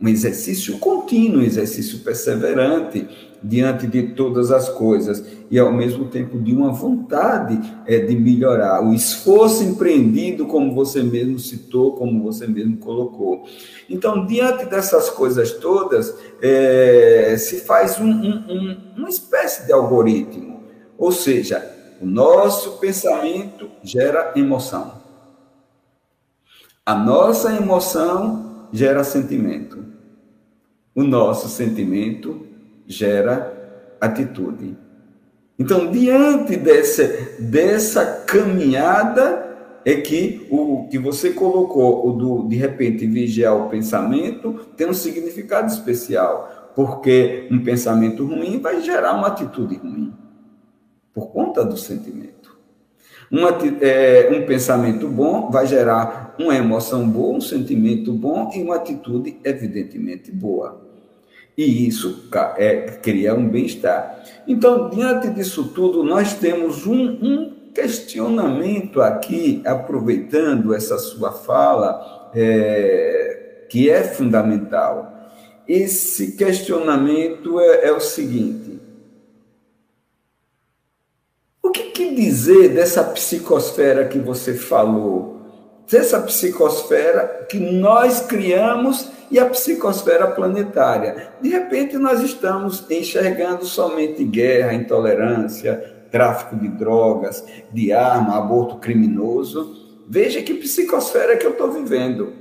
[0.04, 3.08] um exercício contínuo, um exercício perseverante
[3.44, 8.84] diante de todas as coisas e ao mesmo tempo de uma vontade é, de melhorar,
[8.84, 13.46] o esforço empreendido, como você mesmo citou, como você mesmo colocou.
[13.90, 20.64] Então, diante dessas coisas todas, é, se faz um, um, um, uma espécie de algoritmo,
[20.98, 21.70] ou seja,
[22.02, 25.04] o nosso pensamento gera emoção.
[26.86, 29.94] A nossa emoção gera sentimento
[30.96, 32.48] o nosso sentimento
[32.88, 34.78] gera atitude.
[35.58, 37.08] Então, diante dessa,
[37.40, 39.44] dessa caminhada,
[39.86, 44.94] é que o que você colocou, o do de repente vigiar o pensamento, tem um
[44.94, 50.14] significado especial, porque um pensamento ruim vai gerar uma atitude ruim,
[51.14, 52.58] por conta do sentimento.
[53.30, 53.50] Uma,
[53.82, 59.38] é, um pensamento bom vai gerar uma emoção boa, um sentimento bom e uma atitude
[59.44, 60.83] evidentemente boa.
[61.58, 64.24] E isso é, cria um bem-estar.
[64.48, 73.66] Então, diante disso tudo, nós temos um, um questionamento aqui, aproveitando essa sua fala, é,
[73.70, 75.12] que é fundamental.
[75.68, 78.80] Esse questionamento é, é o seguinte:
[81.62, 85.42] o que, que dizer dessa psicosfera que você falou?
[85.90, 91.30] Dessa psicosfera que nós criamos e a psicosfera planetária.
[91.42, 99.76] De repente, nós estamos enxergando somente guerra, intolerância, tráfico de drogas, de arma, aborto criminoso.
[100.08, 102.34] Veja que psicosfera que eu estou vivendo.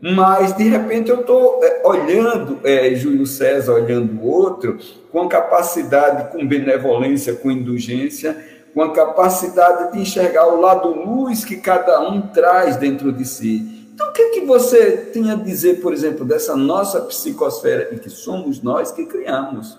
[0.00, 4.78] Mas, de repente, eu estou é, olhando é, Júlio César, olhando o outro,
[5.12, 8.34] com capacidade, com benevolência, com indulgência,
[8.72, 13.77] com a capacidade de enxergar o lado luz que cada um traz dentro de si
[13.98, 18.08] então, o que, que você tem a dizer, por exemplo, dessa nossa psicosfera e que
[18.08, 19.76] somos nós que criamos?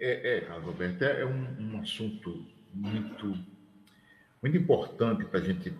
[0.00, 3.38] É, é Roberto, é um, um assunto muito,
[4.42, 5.72] muito importante para a gente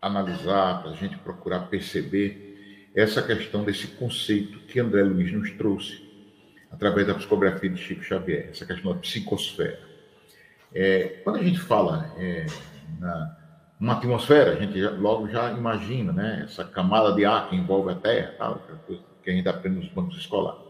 [0.00, 6.00] analisar, para a gente procurar perceber essa questão desse conceito que André Luiz nos trouxe
[6.70, 9.80] através da psicografia de Chico Xavier, essa questão da psicosfera.
[10.72, 12.46] É, quando a gente fala é,
[13.00, 13.37] na,
[13.80, 16.42] uma atmosfera, a gente já, logo já imagina, né?
[16.44, 18.62] Essa camada de ar que envolve a Terra, tal,
[19.22, 20.60] que a gente aprende nos bancos escolares.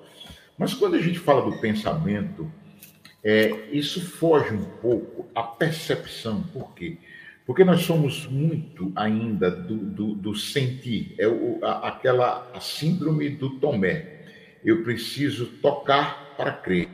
[0.58, 2.50] Mas quando a gente fala do pensamento,
[3.22, 6.42] é, isso foge um pouco à percepção.
[6.52, 6.98] Por quê?
[7.46, 13.30] Porque nós somos muito ainda do, do, do sentir, é o, a, aquela a síndrome
[13.30, 14.18] do Tomé.
[14.62, 16.88] Eu preciso tocar para crer,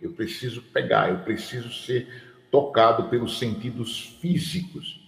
[0.00, 2.08] eu preciso pegar, eu preciso ser
[2.50, 5.01] tocado pelos sentidos físicos.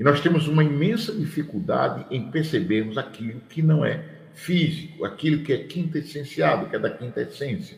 [0.00, 5.52] E nós temos uma imensa dificuldade em percebermos aquilo que não é físico, aquilo que
[5.52, 7.76] é quintessenciado, que é da quinta essência,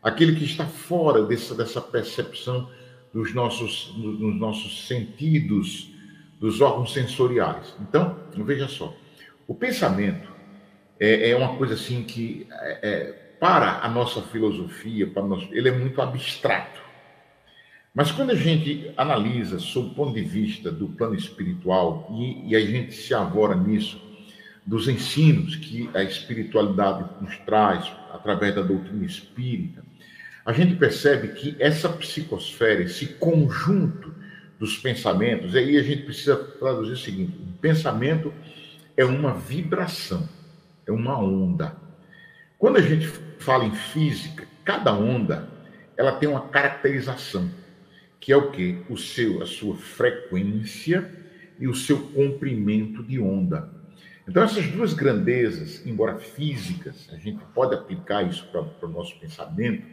[0.00, 2.70] aquilo que está fora dessa, dessa percepção
[3.12, 5.92] dos nossos, dos nossos sentidos,
[6.38, 7.74] dos órgãos sensoriais.
[7.80, 8.96] Então, veja só,
[9.48, 10.28] o pensamento
[11.00, 13.04] é, é uma coisa assim que, é, é,
[13.40, 16.80] para a nossa filosofia, para nós, ele é muito abstrato.
[17.96, 22.54] Mas quando a gente analisa sob o ponto de vista do plano espiritual e, e
[22.54, 23.98] a gente se avora nisso,
[24.66, 29.82] dos ensinos que a espiritualidade nos traz através da doutrina espírita,
[30.44, 34.14] a gente percebe que essa psicosfera, esse conjunto
[34.58, 38.30] dos pensamentos, e aí a gente precisa traduzir o seguinte: o pensamento
[38.94, 40.28] é uma vibração,
[40.86, 41.74] é uma onda.
[42.58, 43.06] Quando a gente
[43.38, 45.48] fala em física, cada onda
[45.96, 47.50] ela tem uma caracterização
[48.20, 48.78] que é o que?
[48.88, 51.10] O seu, a sua frequência
[51.58, 53.70] e o seu comprimento de onda.
[54.28, 59.84] Então, essas duas grandezas, embora físicas, a gente pode aplicar isso para, o nosso pensamento,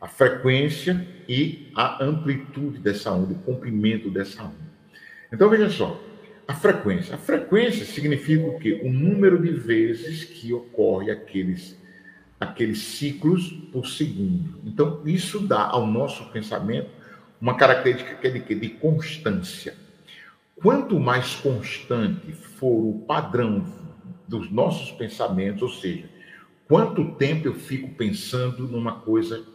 [0.00, 4.68] a frequência e a amplitude dessa onda, o comprimento dessa onda.
[5.30, 6.02] Então, veja só,
[6.46, 7.14] a frequência.
[7.14, 8.80] A frequência significa o quê?
[8.82, 11.78] O número de vezes que ocorre aqueles,
[12.40, 14.58] aqueles ciclos por segundo.
[14.64, 16.88] Então, isso dá ao nosso pensamento
[17.40, 18.54] uma característica que é de?
[18.54, 19.76] De constância.
[20.56, 23.64] Quanto mais constante for o padrão
[24.26, 26.10] dos nossos pensamentos, ou seja,
[26.66, 29.46] quanto tempo eu fico pensando numa coisa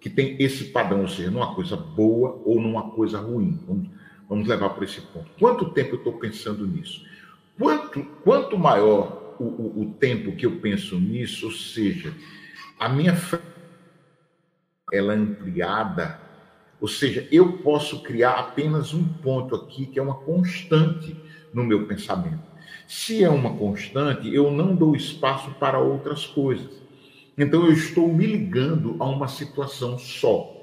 [0.00, 3.60] que tem esse padrão, ou seja, numa coisa boa ou numa coisa ruim.
[3.66, 3.88] Vamos,
[4.28, 5.30] vamos levar para esse ponto.
[5.38, 7.04] Quanto tempo eu estou pensando nisso?
[7.58, 12.14] Quanto, quanto maior o, o, o, tempo que eu penso nisso, ou seja,
[12.78, 13.16] a minha
[14.92, 16.20] ela é ampliada,
[16.80, 21.16] ou seja, eu posso criar apenas um ponto aqui que é uma constante
[21.52, 22.46] no meu pensamento.
[22.86, 26.70] Se é uma constante, eu não dou espaço para outras coisas.
[27.36, 30.54] Então eu estou me ligando a uma situação só.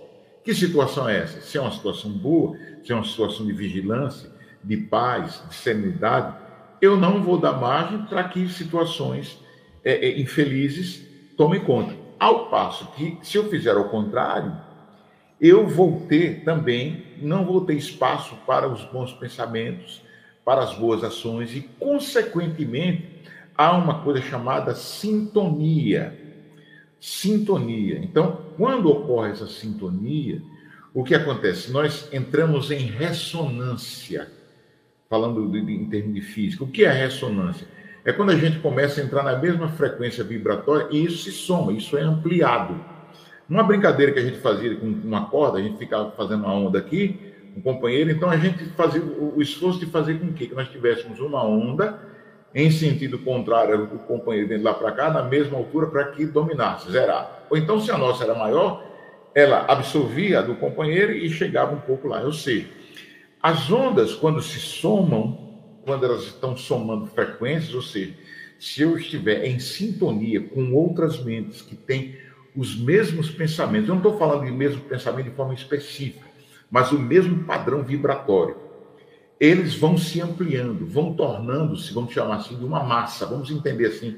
[0.44, 1.42] Que situação é essa?
[1.42, 4.32] Se é uma situação boa, se é uma situação de vigilância,
[4.64, 6.36] de paz, de serenidade,
[6.82, 9.40] eu não vou dar margem para que situações
[9.84, 11.06] é, é, infelizes
[11.38, 11.96] tomem conta.
[12.20, 14.56] Ao passo que, se eu fizer ao contrário,
[15.46, 20.02] eu vou ter também, não vou ter espaço para os bons pensamentos,
[20.44, 23.10] para as boas ações e, consequentemente,
[23.58, 26.18] há uma coisa chamada sintonia.
[27.00, 28.00] Sintonia.
[28.00, 30.42] Então, quando ocorre essa sintonia,
[30.94, 31.72] o que acontece?
[31.72, 34.30] Nós entramos em ressonância
[35.10, 36.64] falando de, de, em termos de física.
[36.64, 37.68] O que é ressonância?
[38.04, 41.74] É quando a gente começa a entrar na mesma frequência vibratória e isso se soma,
[41.74, 42.80] isso é ampliado.
[43.48, 46.80] Uma brincadeira que a gente fazia com uma corda, a gente ficava fazendo uma onda
[46.80, 47.20] aqui,
[47.56, 51.20] um companheiro, então a gente fazia o, esforço de fazer com que, que nós tivéssemos
[51.20, 52.00] uma onda
[52.54, 56.92] em sentido contrário do companheiro dentro lá para cá, na mesma altura, para que dominasse,
[56.92, 57.30] zerasse.
[57.50, 58.84] Ou então, se a nossa era maior,
[59.36, 62.22] ela absorvia a do companheiro e chegava um pouco lá.
[62.22, 62.68] Ou seja,
[63.44, 68.14] as ondas, quando se somam, quando elas estão somando frequências, ou seja,
[68.58, 72.16] se eu estiver em sintonia com outras mentes que têm
[72.56, 76.26] os mesmos pensamentos, eu não estou falando de mesmo pensamento de forma específica,
[76.70, 78.56] mas o mesmo padrão vibratório,
[79.40, 84.18] eles vão se ampliando, vão tornando-se, vamos chamar assim, de uma massa, vamos entender assim,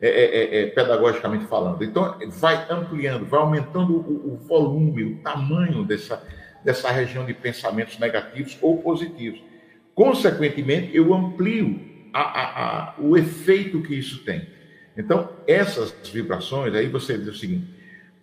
[0.00, 1.82] é, é, é, é pedagogicamente falando.
[1.84, 6.22] Então, vai ampliando, vai aumentando o, o volume, o tamanho dessa
[6.66, 9.40] dessa região de pensamentos negativos ou positivos.
[9.94, 11.80] Consequentemente, eu amplio
[12.12, 14.48] a, a, a, o efeito que isso tem.
[14.98, 17.68] Então, essas vibrações, aí você diz o seguinte: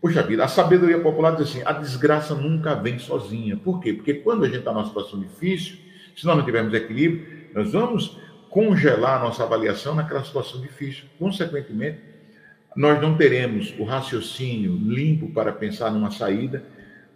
[0.04, 3.56] Poxa vida, a sabedoria popular diz assim: a desgraça nunca vem sozinha.
[3.56, 3.94] Por quê?
[3.94, 5.78] Porque quando a gente está numa situação difícil,
[6.14, 7.26] se nós não tivermos equilíbrio,
[7.56, 8.18] nós vamos
[8.50, 11.06] congelar a nossa avaliação naquela situação difícil.
[11.18, 12.00] Consequentemente,
[12.76, 16.62] nós não teremos o raciocínio limpo para pensar numa saída,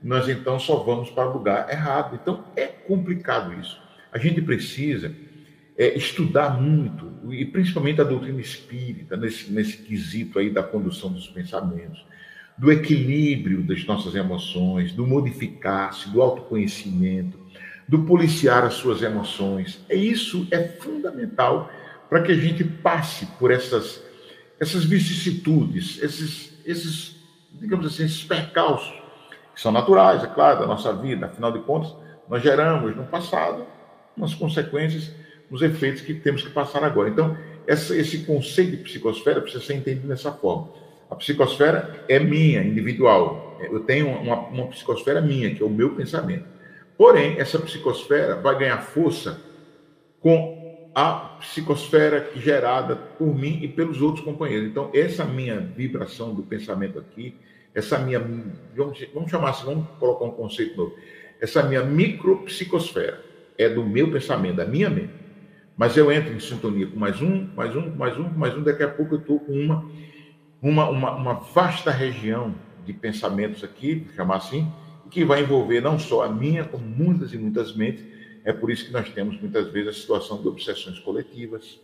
[0.02, 2.18] nós então só vamos para o lugar errado.
[2.22, 3.78] Então é complicado isso.
[4.14, 5.12] A gente precisa
[5.78, 11.28] é, estudar muito, e principalmente a doutrina espírita, nesse, nesse quesito aí da condução dos
[11.28, 12.06] pensamentos,
[12.58, 17.38] do equilíbrio das nossas emoções, do modificar-se, do autoconhecimento,
[17.88, 19.80] do policiar as suas emoções.
[19.88, 21.70] É isso é fundamental
[22.10, 24.06] para que a gente passe por essas
[24.60, 27.16] essas vicissitudes, esses esses
[27.54, 28.94] digamos assim, esses percalços
[29.54, 31.28] que são naturais, é claro, da nossa vida.
[31.28, 31.96] Afinal de contas,
[32.30, 33.66] nós geramos no passado
[34.16, 35.12] umas consequências,
[35.50, 37.10] os efeitos que temos que passar agora.
[37.10, 40.70] Então, essa, esse conceito de psicosfera precisa ser entendido dessa forma.
[41.10, 43.58] A psicosfera é minha, individual.
[43.62, 46.46] Eu tenho uma, uma psicosfera minha, que é o meu pensamento.
[46.98, 49.40] Porém, essa psicosfera vai ganhar força
[50.20, 54.68] com a psicosfera gerada por mim e pelos outros companheiros.
[54.68, 57.36] Então, essa minha vibração do pensamento aqui,
[57.74, 58.20] essa minha,
[58.76, 60.96] vamos, vamos chamar assim, vamos colocar um conceito novo,
[61.40, 63.24] essa minha micropsicosfera
[63.58, 65.14] é do meu pensamento, da minha mente.
[65.78, 68.82] Mas eu entro em sintonia com mais um, mais um, mais um, mais um, daqui
[68.82, 69.88] a pouco eu estou com uma,
[70.62, 72.54] uma, uma, uma vasta região
[72.86, 74.72] de pensamentos aqui, chamar assim,
[75.10, 78.04] que vai envolver não só a minha, como muitas e muitas mentes.
[78.44, 81.80] É por isso que nós temos muitas vezes a situação de obsessões coletivas,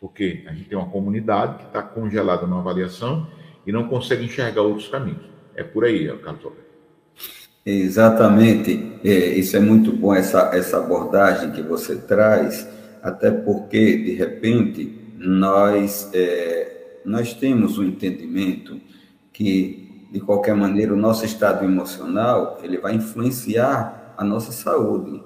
[0.00, 3.26] porque a gente tem uma comunidade que está congelada numa avaliação
[3.66, 5.24] e não consegue enxergar outros caminhos.
[5.54, 6.64] É por aí, Carlos Alberto.
[7.66, 12.68] Exatamente, é, isso é muito bom, essa, essa abordagem que você traz,
[13.02, 16.73] até porque, de repente, nós, é,
[17.04, 18.80] nós temos o um entendimento
[19.32, 25.22] que, de qualquer maneira, o nosso estado emocional ele vai influenciar a nossa saúde.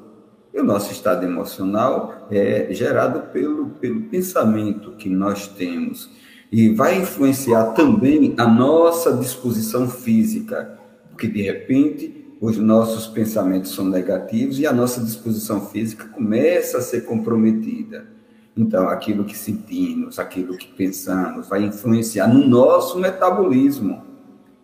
[0.52, 6.10] E o nosso estado emocional é gerado pelo, pelo pensamento que nós temos
[6.50, 10.78] e vai influenciar também a nossa disposição física,
[11.10, 16.82] porque de repente os nossos pensamentos são negativos e a nossa disposição física começa a
[16.82, 18.17] ser comprometida.
[18.58, 24.02] Então, aquilo que sentimos, aquilo que pensamos, vai influenciar no nosso metabolismo.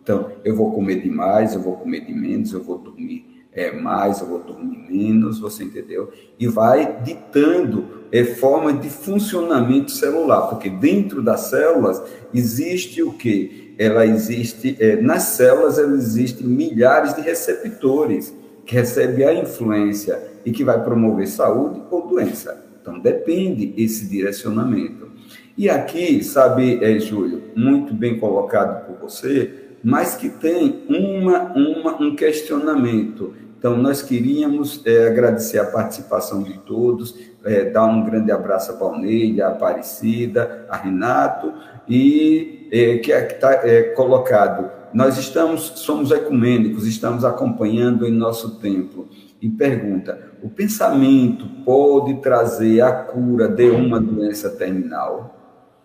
[0.02, 4.20] Então, eu vou comer demais, eu vou comer de menos, eu vou dormir é, mais,
[4.20, 6.12] eu vou dormir menos, você entendeu?
[6.40, 12.02] E vai ditando é, forma de funcionamento celular, porque dentro das células
[12.34, 13.76] existe o que?
[13.78, 18.34] Ela existe, é, nas células ela existem milhares de receptores
[18.66, 22.63] que recebem a influência e que vai promover saúde ou doença.
[22.84, 25.08] Então depende esse direcionamento.
[25.56, 32.02] E aqui, sabe, é, Júlio, muito bem colocado por você, mas que tem uma, uma,
[32.02, 33.32] um questionamento.
[33.58, 38.74] Então, nós queríamos é, agradecer a participação de todos, é, dar um grande abraço a
[38.74, 41.50] Valneide, a Aparecida, a Renato,
[41.88, 44.70] e é, que é, está é, colocado.
[44.92, 49.08] Nós estamos, somos ecumênicos, estamos acompanhando em nosso templo.
[49.40, 55.34] E pergunta: o pensamento pode trazer a cura de uma doença terminal?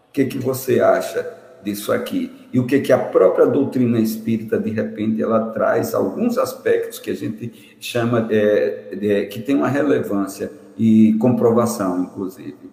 [0.09, 1.25] O que, que você acha
[1.63, 2.29] disso aqui?
[2.51, 7.09] E o que, que a própria doutrina espírita, de repente, ela traz alguns aspectos que
[7.09, 12.69] a gente chama, é, de, que tem uma relevância e comprovação, inclusive.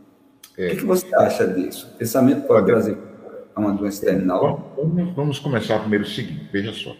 [0.59, 0.67] É.
[0.67, 1.93] O que, que, você acha disso?
[1.95, 2.99] O pensamento pode trazer
[3.57, 4.75] uma doença terminal?
[4.77, 6.97] Vamos, vamos começar primeiro o seguinte, veja só.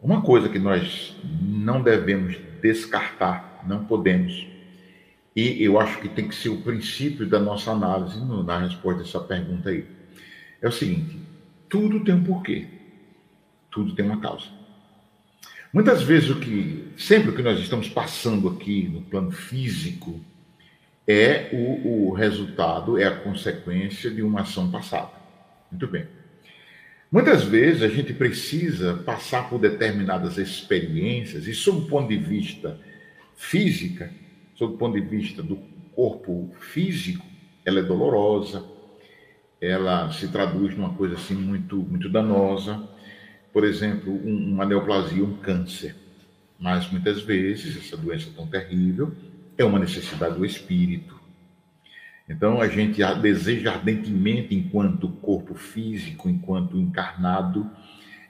[0.00, 4.46] Uma coisa que nós não devemos descartar, não podemos,
[5.34, 9.20] e eu acho que tem que ser o princípio da nossa análise na resposta dessa
[9.20, 9.84] pergunta aí.
[10.62, 11.18] É o seguinte:
[11.68, 12.66] tudo tem um porquê,
[13.70, 14.46] tudo tem uma causa.
[15.72, 20.20] Muitas vezes o que, sempre o que nós estamos passando aqui no plano físico
[21.06, 25.10] é o, o resultado, é a consequência de uma ação passada.
[25.68, 26.06] Muito bem.
[27.10, 32.78] Muitas vezes a gente precisa passar por determinadas experiências e, sob o ponto de vista
[33.36, 34.12] física,
[34.54, 35.56] sob o ponto de vista do
[35.94, 37.24] corpo físico,
[37.64, 38.64] ela é dolorosa,
[39.60, 42.88] ela se traduz numa coisa assim muito, muito danosa.
[43.52, 45.96] Por exemplo, um, uma neoplasia, um câncer.
[46.58, 49.12] Mas muitas vezes essa doença tão terrível
[49.56, 51.18] é uma necessidade do espírito.
[52.28, 57.70] Então a gente deseja ardentemente, enquanto corpo físico, enquanto encarnado,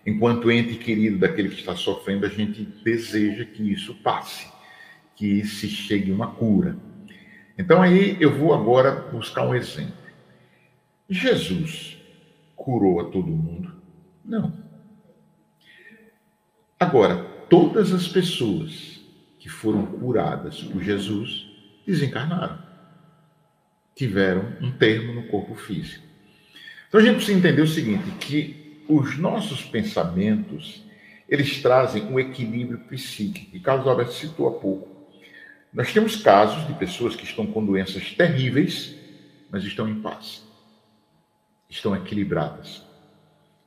[0.06, 4.53] enquanto ente querido daquele que está sofrendo, a gente deseja que isso passe
[5.16, 6.76] que se chegue uma cura.
[7.56, 9.94] Então aí eu vou agora buscar um exemplo.
[11.08, 11.96] Jesus
[12.56, 13.72] curou a todo mundo?
[14.24, 14.52] Não.
[16.78, 19.00] Agora, todas as pessoas
[19.38, 21.46] que foram curadas por Jesus
[21.86, 22.58] desencarnaram.
[23.94, 26.04] Tiveram um termo no corpo físico.
[26.88, 30.82] Então a gente precisa entender o seguinte, que os nossos pensamentos,
[31.28, 33.56] eles trazem um equilíbrio psíquico.
[33.56, 34.93] E Carlos Alberto citou há pouco.
[35.74, 38.94] Nós temos casos de pessoas que estão com doenças terríveis,
[39.50, 40.44] mas estão em paz.
[41.68, 42.84] Estão equilibradas.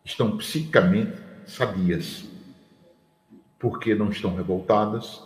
[0.05, 2.23] Estão psicamente sadias.
[3.59, 5.21] Porque não estão revoltadas,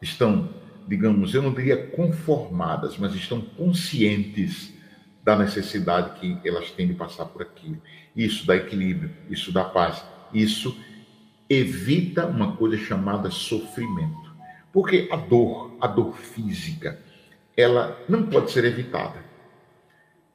[0.00, 0.48] estão,
[0.86, 4.72] digamos, eu não diria conformadas, mas estão conscientes
[5.24, 7.82] da necessidade que elas têm de passar por aquilo.
[8.14, 10.78] Isso dá equilíbrio, isso dá paz, isso
[11.48, 14.32] evita uma coisa chamada sofrimento.
[14.72, 16.98] Porque a dor, a dor física,
[17.56, 19.24] ela não pode ser evitada.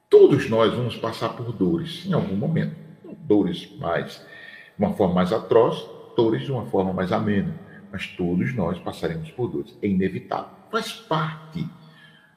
[0.08, 2.76] Todos nós vamos passar por dores em algum momento.
[3.20, 5.84] Dores mais, de uma forma mais atroz,
[6.16, 7.54] dores de uma forma mais amena.
[7.90, 9.76] Mas todos nós passaremos por dores.
[9.82, 10.50] É inevitável.
[10.70, 11.66] Faz parte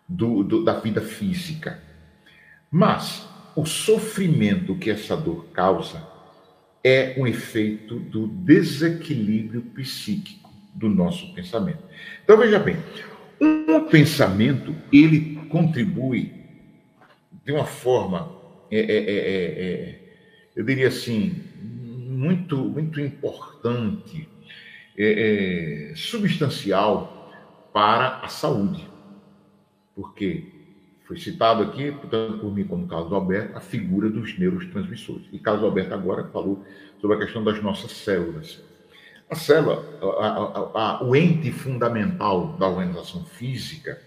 [0.08, 1.82] do, do, da vida física.
[2.72, 6.08] Mas o sofrimento que essa dor causa
[6.84, 11.84] é um efeito do desequilíbrio psíquico do nosso pensamento.
[12.24, 12.78] Então veja bem,
[13.40, 16.34] um pensamento ele contribui
[17.46, 18.32] de uma forma,
[18.72, 20.00] é, é, é, é, é
[20.56, 24.28] eu diria assim, muito muito importante,
[24.98, 27.32] é, substancial
[27.74, 28.86] para a saúde,
[29.96, 30.60] porque
[31.10, 35.26] foi citado aqui, portanto, por mim como Carlos Alberto, a figura dos neurotransmissores.
[35.32, 36.64] E Carlos Alberto agora falou
[37.02, 38.62] sobre a questão das nossas células.
[39.30, 44.02] A célula, a, a, o ente fundamental da organização física,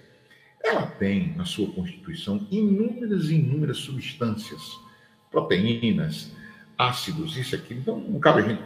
[0.62, 4.79] ela tem na sua constituição inúmeras e inúmeras substâncias,
[5.31, 6.33] proteínas,
[6.77, 7.75] ácidos, isso aqui.
[7.75, 8.62] Então, não cabe a gente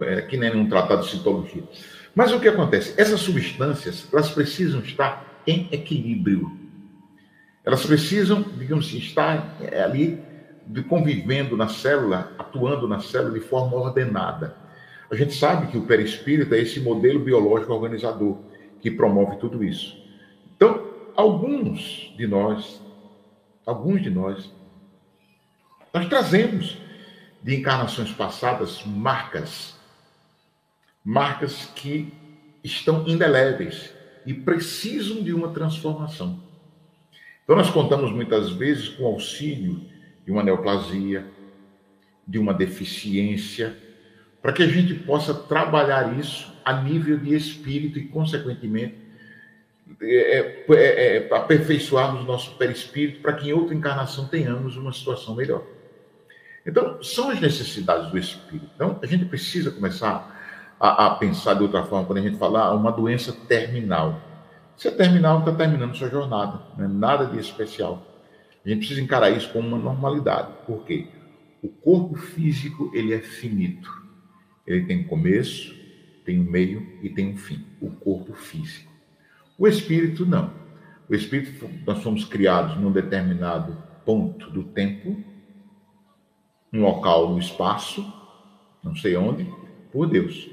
[0.00, 1.64] é, que nem um tratado de citologia.
[2.14, 2.94] Mas o que acontece?
[2.96, 6.58] Essas substâncias, elas precisam estar em equilíbrio.
[7.64, 10.18] Elas precisam, digamos assim, estar é, ali
[10.88, 14.56] convivendo na célula, atuando na célula de forma ordenada.
[15.10, 18.38] A gente sabe que o perispírito é esse modelo biológico organizador
[18.80, 20.00] que promove tudo isso.
[20.54, 22.80] Então, alguns de nós,
[23.66, 24.52] alguns de nós,
[25.92, 26.78] nós trazemos
[27.42, 29.74] de encarnações passadas marcas,
[31.04, 32.12] marcas que
[32.62, 33.92] estão indeléveis
[34.24, 36.40] e precisam de uma transformação.
[37.42, 39.80] Então, nós contamos muitas vezes com o auxílio
[40.24, 41.26] de uma neoplasia,
[42.28, 43.76] de uma deficiência,
[44.42, 48.96] para que a gente possa trabalhar isso a nível de espírito e, consequentemente,
[50.00, 55.34] é, é, é, é aperfeiçoarmos nosso perispírito para que em outra encarnação tenhamos uma situação
[55.34, 55.62] melhor.
[56.64, 58.70] Então, são as necessidades do espírito.
[58.74, 60.36] Então, a gente precisa começar
[60.78, 64.20] a, a pensar de outra forma quando a gente falar uma doença terminal.
[64.76, 68.06] Se é terminal, está terminando sua jornada, não é nada de especial.
[68.64, 70.52] A gente precisa encarar isso como uma normalidade.
[70.66, 71.08] Por quê?
[71.62, 73.99] O corpo físico ele é finito.
[74.70, 75.74] Ele tem um começo,
[76.24, 77.64] tem um meio e tem um fim.
[77.80, 78.90] O corpo físico.
[79.58, 80.52] O espírito não.
[81.08, 85.24] O espírito nós somos criados num determinado ponto do tempo
[86.72, 88.00] um local no espaço,
[88.80, 89.44] não sei onde,
[89.90, 90.48] por Deus.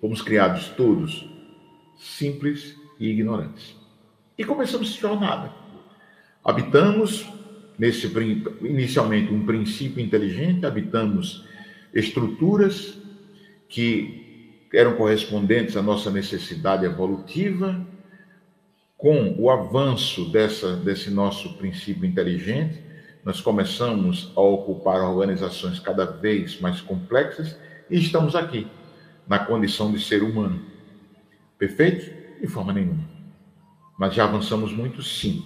[0.00, 1.28] Fomos criados todos
[1.96, 3.74] simples e ignorantes.
[4.38, 5.52] E começamos essa jornada.
[6.44, 7.26] Habitamos
[7.76, 8.06] nesse
[8.60, 11.44] inicialmente um princípio inteligente, habitamos
[11.92, 12.96] estruturas
[13.68, 17.80] que eram correspondentes à nossa necessidade evolutiva,
[18.96, 22.80] com o avanço dessa, desse nosso princípio inteligente,
[23.24, 27.56] nós começamos a ocupar organizações cada vez mais complexas
[27.90, 28.66] e estamos aqui,
[29.26, 30.62] na condição de ser humano.
[31.58, 32.40] Perfeito?
[32.40, 33.04] De forma nenhuma.
[33.98, 35.44] Mas já avançamos muito, sim.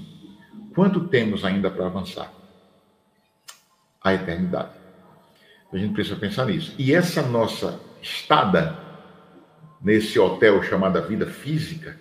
[0.74, 2.32] Quanto temos ainda para avançar?
[4.02, 4.72] A eternidade.
[5.72, 6.74] A gente precisa pensar nisso.
[6.78, 8.78] E essa nossa estada
[9.82, 11.98] nesse hotel chamado vida física,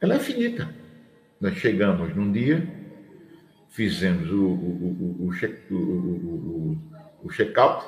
[0.00, 0.68] ela é finita.
[1.40, 2.66] Nós chegamos num dia,
[3.68, 6.78] fizemos o, o, o, o check, o,
[7.22, 7.84] o check-out,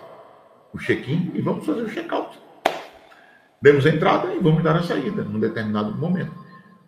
[0.72, 2.38] o check-in e vamos fazer o check-out.
[3.60, 6.32] Demos a entrada e vamos dar a saída num determinado momento.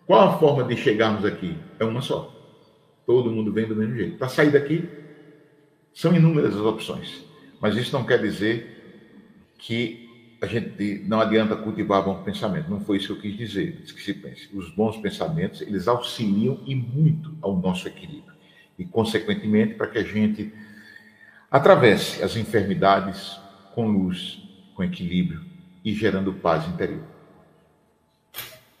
[0.05, 1.57] Qual a forma de chegarmos aqui?
[1.79, 2.33] É uma só.
[3.05, 4.17] Todo mundo vem do mesmo jeito.
[4.17, 4.87] Para sair daqui,
[5.93, 7.25] são inúmeras as opções.
[7.59, 8.80] Mas isso não quer dizer
[9.61, 10.09] que
[10.41, 12.69] a gente não adianta cultivar bom pensamento.
[12.69, 13.83] Não foi isso que eu quis dizer.
[13.83, 14.49] Que se pense.
[14.53, 18.33] Os bons pensamentos, eles auxiliam e muito ao nosso equilíbrio
[18.77, 20.51] e, consequentemente, para que a gente
[21.49, 23.39] atravesse as enfermidades
[23.75, 24.41] com luz,
[24.73, 25.41] com equilíbrio
[25.85, 27.03] e gerando paz interior.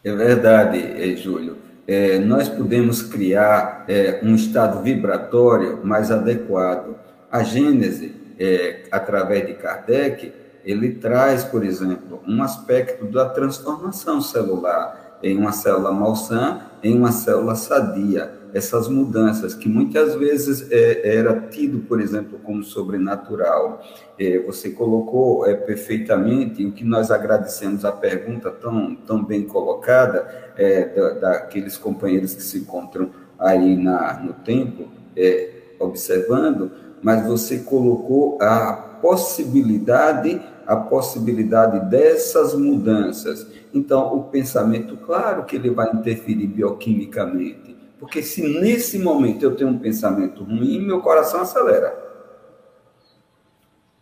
[0.03, 1.57] É verdade, é, Júlio.
[1.87, 6.95] É, nós podemos criar é, um estado vibratório mais adequado.
[7.31, 15.19] A Gênese, é, através de Kardec, ele traz, por exemplo, um aspecto da transformação celular
[15.23, 21.39] em uma célula malsã em uma célula sadia essas mudanças que muitas vezes é, era
[21.39, 23.81] tido, por exemplo, como sobrenatural.
[24.19, 30.53] É, você colocou é, perfeitamente o que nós agradecemos a pergunta tão, tão bem colocada
[30.57, 35.49] é, da, daqueles companheiros que se encontram aí na, no tempo é,
[35.79, 43.47] observando, mas você colocou a possibilidade a possibilidade dessas mudanças.
[43.73, 49.69] Então, o pensamento, claro que ele vai interferir bioquimicamente, porque se nesse momento eu tenho
[49.69, 51.95] um pensamento ruim, meu coração acelera.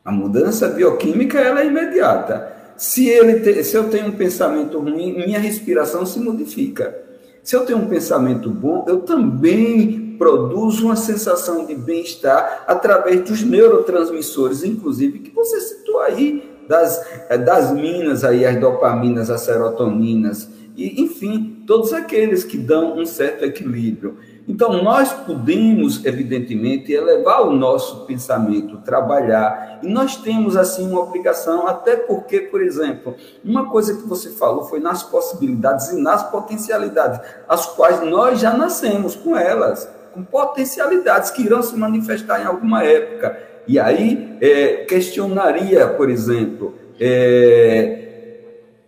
[0.04, 2.58] A mudança bioquímica ela é imediata.
[2.78, 6.98] Se, ele te, se eu tenho um pensamento ruim, minha respiração se modifica.
[7.44, 13.42] Se eu tenho um pensamento bom, eu também produzo uma sensação de bem-estar através dos
[13.42, 17.04] neurotransmissores, inclusive, que você citou aí, das,
[17.44, 20.48] das minas aí, as dopaminas, as serotoninas,
[20.78, 24.18] e, enfim, todos aqueles que dão um certo equilíbrio.
[24.48, 31.68] Então, nós podemos, evidentemente, elevar o nosso pensamento, trabalhar, e nós temos, assim, uma obrigação,
[31.68, 37.20] até porque, por exemplo, uma coisa que você falou foi nas possibilidades e nas potencialidades,
[37.48, 42.84] as quais nós já nascemos com elas, com potencialidades que irão se manifestar em alguma
[42.84, 43.49] época.
[43.70, 48.00] E aí, é, questionaria, por exemplo, é,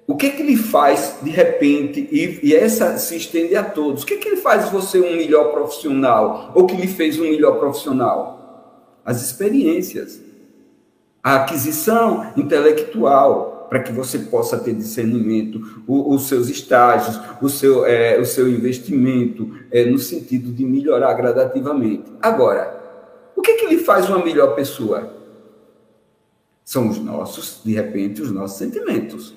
[0.08, 4.06] o que que ele faz de repente, e, e, essa se estende a todos, o
[4.08, 8.98] que que ele faz você um melhor profissional, ou que lhe fez um melhor profissional?
[9.06, 10.20] As experiências,
[11.22, 17.86] a aquisição intelectual, para que você possa ter discernimento, o, os seus estágios, o seu,
[17.86, 22.12] é, o seu investimento, é, no sentido de melhorar gradativamente.
[22.20, 22.81] Agora,
[23.36, 25.16] o que que lhe faz uma melhor pessoa?
[26.64, 29.34] São os nossos, de repente, os nossos sentimentos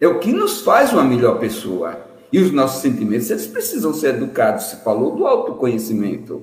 [0.00, 2.04] é o que nos faz uma melhor pessoa.
[2.32, 4.66] E os nossos sentimentos, eles precisam ser educados.
[4.66, 6.42] Se falou do autoconhecimento.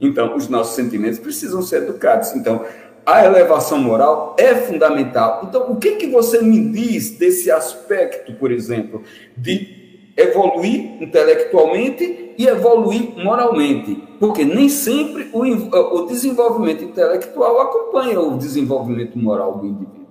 [0.00, 2.32] Então, os nossos sentimentos precisam ser educados.
[2.34, 2.64] Então,
[3.04, 5.46] a elevação moral é fundamental.
[5.48, 9.02] Então, o que, que você me diz desse aspecto, por exemplo,
[9.36, 9.75] de
[10.16, 13.96] evoluir intelectualmente e evoluir moralmente?
[14.18, 20.06] Porque nem sempre o, o desenvolvimento intelectual acompanha o desenvolvimento moral do indivíduo.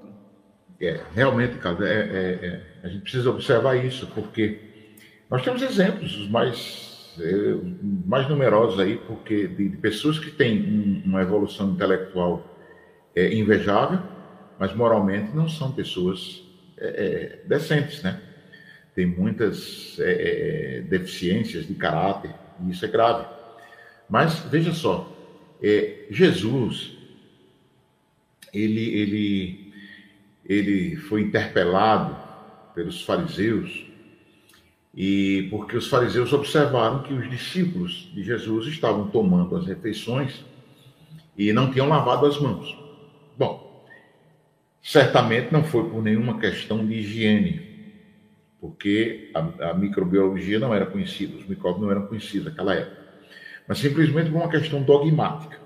[0.80, 4.60] É, realmente, Carlos, é, é, é, a gente precisa observar isso, porque
[5.30, 7.56] nós temos exemplos os mais, é,
[8.06, 12.45] mais numerosos aí, porque de, de pessoas que têm um, uma evolução intelectual
[13.16, 13.99] é, invejável,
[14.60, 16.43] mas moralmente não são pessoas
[16.78, 18.22] é, decentes, né?
[18.96, 22.32] Tem muitas é, é, deficiências de caráter,
[22.62, 23.28] e isso é grave.
[24.10, 25.14] Mas veja só,
[25.62, 26.98] é, Jesus,
[28.54, 29.74] ele, ele,
[30.46, 32.16] ele foi interpelado
[32.74, 33.86] pelos fariseus
[34.96, 40.46] e porque os fariseus observaram que os discípulos de Jesus estavam tomando as refeições
[41.38, 42.78] e não tinham lavado as mãos.
[43.38, 43.86] Bom,
[44.82, 47.64] certamente não foi por nenhuma questão de higiene,
[48.66, 52.97] porque a, a microbiologia não era conhecida, os micróbios não eram conhecidos naquela época,
[53.68, 55.59] mas simplesmente por uma questão dogmática.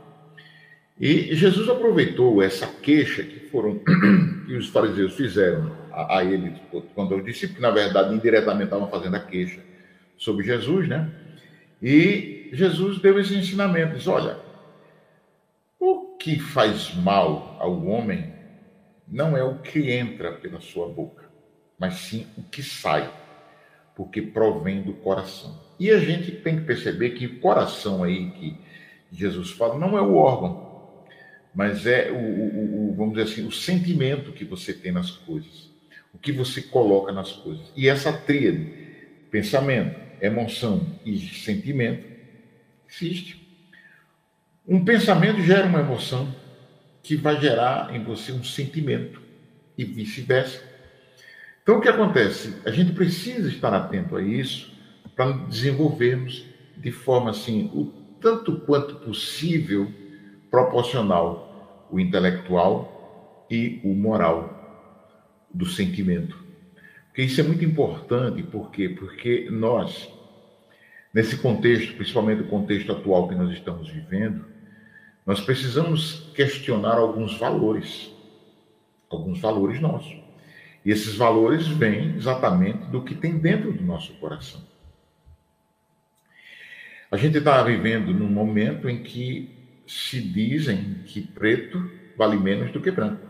[1.00, 3.80] E Jesus aproveitou essa queixa que foram
[4.46, 6.54] que os fariseus fizeram a, a ele
[6.94, 9.62] quando eu disse que na verdade indiretamente estavam fazendo a queixa
[10.18, 11.10] sobre Jesus, né?
[11.82, 14.38] E Jesus deu esse ensinamento, diz, olha,
[15.80, 18.34] o que faz mal ao homem
[19.08, 21.29] não é o que entra pela sua boca,
[21.80, 23.12] mas sim o que sai,
[23.96, 25.60] porque provém do coração.
[25.80, 28.58] E a gente tem que perceber que o coração aí que
[29.12, 30.70] Jesus fala não é o órgão,
[31.56, 35.70] mas é o, o, o, vamos dizer assim, o sentimento que você tem nas coisas,
[36.14, 37.72] o que você coloca nas coisas.
[37.76, 38.72] E essa tríade,
[39.32, 42.06] pensamento, emoção e sentimento,
[42.90, 43.48] existe.
[44.68, 46.34] Um pensamento gera uma emoção
[47.02, 49.22] que vai gerar em você um sentimento
[49.78, 50.69] e vice-versa.
[51.70, 52.56] Então, o que acontece?
[52.66, 54.74] A gente precisa estar atento a isso
[55.16, 56.44] para desenvolvermos
[56.76, 57.86] de forma assim, o
[58.20, 59.88] tanto quanto possível,
[60.50, 66.36] proporcional o intelectual e o moral do sentimento.
[67.06, 68.90] Porque isso é muito importante, por quê?
[68.90, 70.12] Porque nós,
[71.14, 74.44] nesse contexto, principalmente o contexto atual que nós estamos vivendo,
[75.24, 78.12] nós precisamos questionar alguns valores,
[79.12, 80.19] alguns valores nossos.
[80.90, 84.60] E esses valores vêm exatamente do que tem dentro do nosso coração.
[87.12, 91.80] A gente está vivendo num momento em que se dizem que preto
[92.18, 93.24] vale menos do que branco.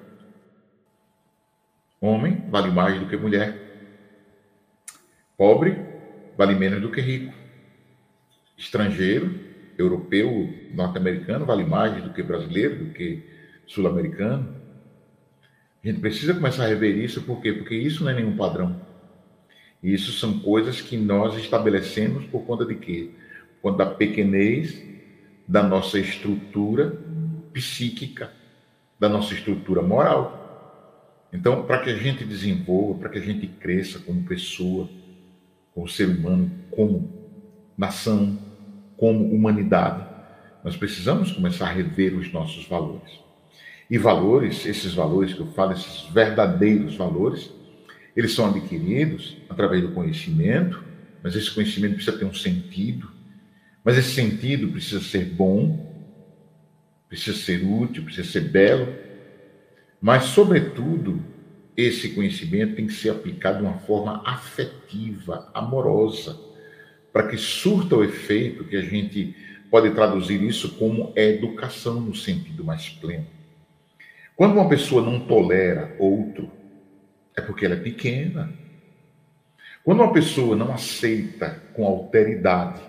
[2.00, 3.54] Homem vale mais do que mulher.
[5.38, 5.76] Pobre
[6.38, 7.34] vale menos do que rico.
[8.58, 9.38] Estrangeiro
[9.78, 13.22] europeu, norte-americano, vale mais do que brasileiro, do que
[13.68, 14.59] sul-americano.
[15.84, 17.54] A gente precisa começar a rever isso, por quê?
[17.54, 18.80] Porque isso não é nenhum padrão.
[19.82, 23.12] Isso são coisas que nós estabelecemos por conta de quê?
[23.62, 24.84] Por conta da pequenez
[25.48, 27.02] da nossa estrutura
[27.54, 28.32] psíquica,
[29.00, 31.28] da nossa estrutura moral.
[31.32, 34.90] Então, para que a gente desenvolva, para que a gente cresça como pessoa,
[35.74, 37.10] como ser humano, como
[37.78, 38.38] nação,
[38.98, 40.06] como humanidade,
[40.64, 43.29] nós precisamos começar a rever os nossos valores.
[43.90, 47.52] E valores, esses valores que eu falo, esses verdadeiros valores,
[48.16, 50.84] eles são adquiridos através do conhecimento,
[51.24, 53.10] mas esse conhecimento precisa ter um sentido,
[53.84, 55.88] mas esse sentido precisa ser bom,
[57.08, 58.94] precisa ser útil, precisa ser belo,
[60.02, 61.22] mas, sobretudo,
[61.76, 66.50] esse conhecimento tem que ser aplicado de uma forma afetiva, amorosa
[67.12, 69.36] para que surta o efeito que a gente
[69.70, 73.28] pode traduzir isso como educação no sentido mais pleno.
[74.40, 76.50] Quando uma pessoa não tolera outro,
[77.36, 78.50] é porque ela é pequena.
[79.84, 82.82] Quando uma pessoa não aceita com alteridade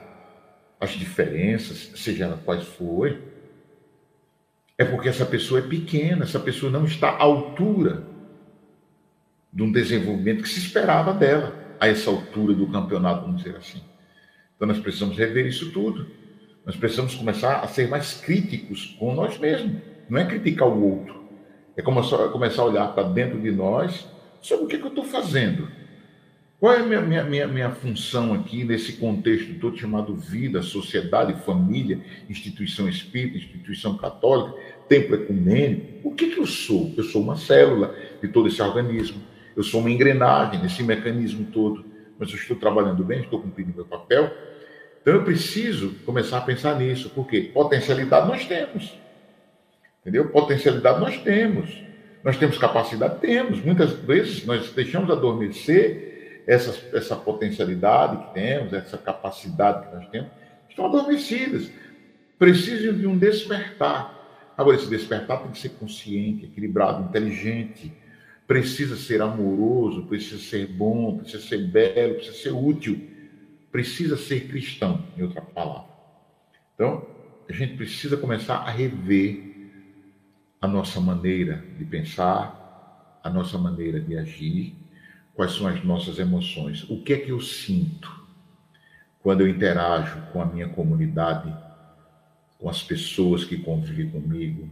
[0.78, 3.18] as diferenças, seja ela quais forem,
[4.78, 8.04] é porque essa pessoa é pequena, essa pessoa não está à altura
[9.52, 13.82] de um desenvolvimento que se esperava dela, a essa altura do campeonato, vamos dizer assim.
[14.54, 16.06] Então nós precisamos rever isso tudo.
[16.64, 19.82] Nós precisamos começar a ser mais críticos com nós mesmos.
[20.08, 21.19] Não é criticar o outro.
[21.76, 24.06] É começar a olhar para dentro de nós
[24.40, 25.68] sobre o que, que eu estou fazendo.
[26.60, 31.32] Qual é a minha, minha, minha, minha, função aqui nesse contexto todo chamado vida, sociedade,
[31.42, 36.06] família, instituição espírita, instituição católica, templo ecumênico?
[36.06, 36.92] O que, que eu sou?
[36.98, 39.22] Eu sou uma célula de todo esse organismo.
[39.56, 41.82] Eu sou uma engrenagem nesse mecanismo todo.
[42.18, 44.30] Mas eu estou trabalhando bem, estou cumprindo meu papel.
[45.00, 48.92] Então eu preciso começar a pensar nisso, porque potencialidade nós temos.
[50.00, 50.28] Entendeu?
[50.28, 51.82] Potencialidade nós temos.
[52.24, 53.20] Nós temos capacidade?
[53.20, 53.62] Temos.
[53.62, 60.30] Muitas vezes nós deixamos adormecer essa, essa potencialidade que temos, essa capacidade que nós temos,
[60.68, 61.70] estão adormecidas.
[62.38, 64.18] Precisam de um despertar.
[64.56, 67.92] Agora, esse despertar tem que ser consciente, equilibrado, inteligente,
[68.46, 73.00] precisa ser amoroso, precisa ser bom, precisa ser belo, precisa ser útil,
[73.70, 75.88] precisa ser cristão, em outra palavra.
[76.74, 77.06] Então,
[77.48, 79.49] a gente precisa começar a rever
[80.60, 84.74] a nossa maneira de pensar, a nossa maneira de agir,
[85.34, 88.10] quais são as nossas emoções, o que é que eu sinto
[89.22, 91.54] quando eu interajo com a minha comunidade,
[92.58, 94.70] com as pessoas que convivem comigo,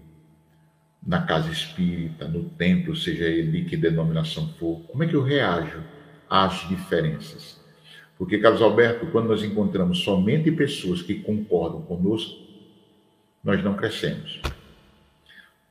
[1.07, 5.83] na casa espírita, no templo, seja ele que denominação for, como é que eu reajo
[6.29, 7.59] às diferenças?
[8.19, 12.37] Porque, Carlos Alberto, quando nós encontramos somente pessoas que concordam conosco,
[13.43, 14.41] nós não crescemos.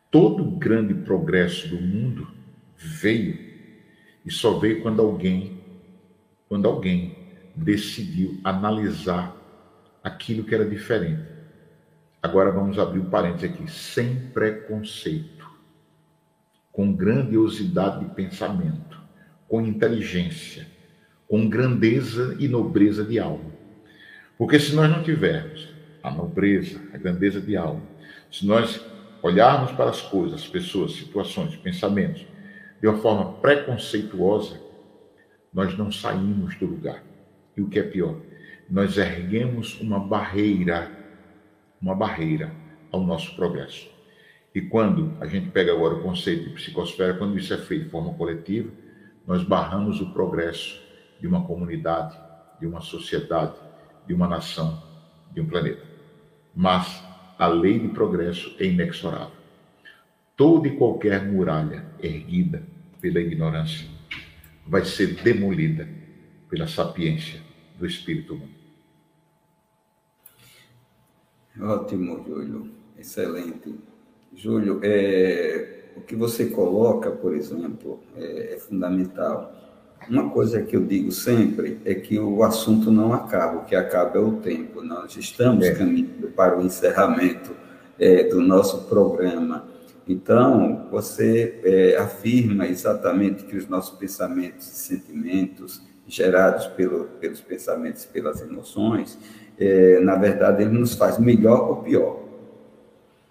[0.10, 2.28] Todo grande progresso do mundo
[2.78, 3.38] veio
[4.26, 5.60] e só veio quando alguém,
[6.48, 7.16] quando alguém
[7.56, 9.36] decidiu analisar
[10.04, 11.28] aquilo que era diferente.
[12.22, 15.50] Agora vamos abrir um parênteses aqui, sem preconceito,
[16.72, 19.00] com grandiosidade de pensamento,
[19.48, 20.68] com inteligência,
[21.28, 23.52] com grandeza e nobreza de alma.
[24.38, 25.70] Porque se nós não tivermos
[26.04, 27.82] a nobreza, a grandeza de alma,
[28.32, 28.80] se nós
[29.28, 32.26] olharmos para as coisas, pessoas, situações, pensamentos
[32.80, 34.60] de uma forma preconceituosa,
[35.54, 37.04] nós não saímos do lugar.
[37.56, 38.16] E o que é pior,
[38.70, 40.92] nós erguemos uma barreira,
[41.82, 42.54] uma barreira
[42.92, 43.90] ao nosso progresso.
[44.54, 47.90] E quando a gente pega agora o conceito de psicosfera, quando isso é feito de
[47.90, 48.72] forma coletiva,
[49.26, 50.80] nós barramos o progresso
[51.20, 52.18] de uma comunidade,
[52.60, 53.56] de uma sociedade,
[54.08, 54.82] de uma nação,
[55.34, 55.84] de um planeta.
[56.56, 57.04] Mas
[57.38, 59.36] a lei de progresso é inexorável.
[60.36, 62.64] Toda e qualquer muralha erguida
[63.02, 63.88] pela ignorância
[64.66, 65.88] vai ser demolida
[66.50, 67.42] pela sapiência
[67.78, 68.58] do espírito humano.
[71.60, 72.72] Ótimo, Júlio.
[72.98, 73.76] Excelente.
[74.34, 79.67] Júlio, é, o que você coloca, por exemplo, é, é fundamental.
[80.10, 84.18] Uma coisa que eu digo sempre é que o assunto não acaba, o que acaba
[84.18, 84.82] é o tempo.
[84.82, 85.72] Nós estamos é.
[85.74, 87.52] caminhando para o encerramento
[88.00, 89.66] é, do nosso programa.
[90.08, 98.06] Então, você é, afirma exatamente que os nossos pensamentos e sentimentos, gerados pelo, pelos pensamentos
[98.06, 99.20] e pelas emoções,
[99.60, 102.20] é, na verdade, ele nos faz melhor ou pior.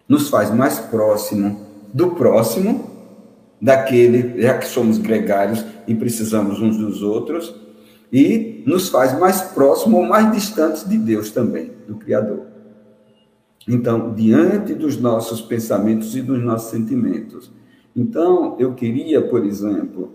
[0.07, 2.91] Nos faz mais próximo do próximo
[3.61, 7.55] daquele, já que somos gregários e precisamos uns dos outros,
[8.13, 12.47] e nos faz mais próximos ou mais distantes de Deus também, do Criador.
[13.69, 17.51] Então, diante dos nossos pensamentos e dos nossos sentimentos.
[17.95, 20.15] Então, eu queria, por exemplo,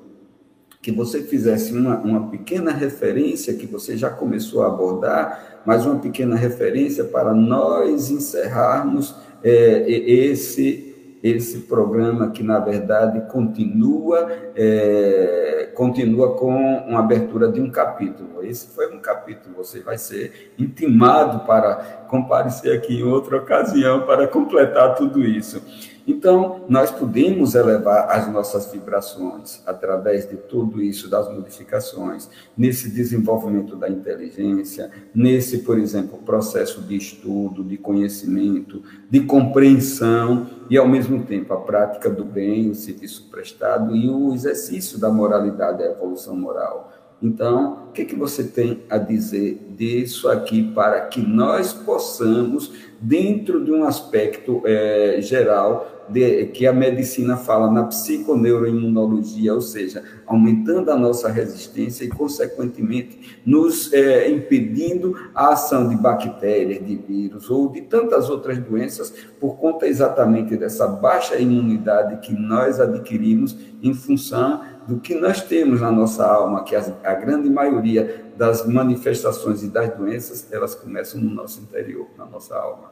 [0.82, 6.00] que você fizesse uma, uma pequena referência que você já começou a abordar, mas uma
[6.00, 9.14] pequena referência para nós encerrarmos
[9.44, 10.91] é, esse
[11.24, 16.52] esse programa que, na verdade, continua, é, continua com
[16.88, 18.44] uma abertura de um capítulo.
[18.44, 24.28] Esse foi um capítulo, você vai ser intimado para comparecer aqui em outra ocasião para
[24.28, 25.62] completar tudo isso.
[26.08, 33.76] Então, nós podemos elevar as nossas vibrações através de tudo isso, das modificações, nesse desenvolvimento
[33.76, 41.24] da inteligência, nesse, por exemplo, processo de estudo, de conhecimento, de compreensão e, ao mesmo
[41.24, 46.36] tempo, a prática do bem, o serviço prestado e o exercício da moralidade, a evolução
[46.36, 46.92] moral.
[47.22, 52.72] Então, o que, que você tem a dizer disso aqui para que nós possamos,
[53.02, 60.04] dentro de um aspecto é, geral, de, que a medicina fala na psiconeuroimunologia, ou seja,
[60.28, 67.50] aumentando a nossa resistência e, consequentemente, nos é, impedindo a ação de bactérias, de vírus
[67.50, 73.94] ou de tantas outras doenças, por conta exatamente dessa baixa imunidade que nós adquirimos em
[73.94, 79.70] função do que nós temos na nossa alma, que a grande maioria das manifestações e
[79.70, 82.91] das doenças, elas começam no nosso interior, na nossa alma.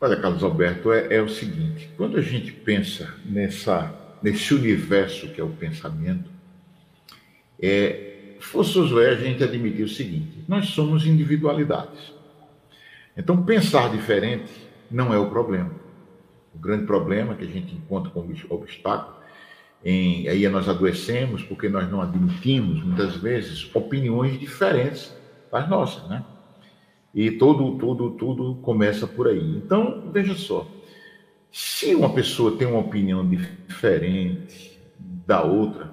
[0.00, 5.40] Olha, Carlos Alberto, é, é o seguinte: quando a gente pensa nessa, nesse universo que
[5.40, 6.30] é o pensamento,
[7.60, 12.14] é forçoso é a gente admitir o seguinte: nós somos individualidades.
[13.14, 14.50] Então, pensar diferente
[14.90, 15.70] não é o problema.
[16.54, 19.20] O grande problema que a gente encontra como obstáculo
[19.84, 25.14] em, aí nós adoecemos porque nós não admitimos, muitas vezes, opiniões diferentes
[25.52, 26.24] das nossas, né?
[27.14, 29.56] E tudo, tudo, tudo começa por aí.
[29.56, 30.66] Então, veja só,
[31.50, 34.78] Se uma pessoa tem uma opinião diferente
[35.26, 35.90] da outra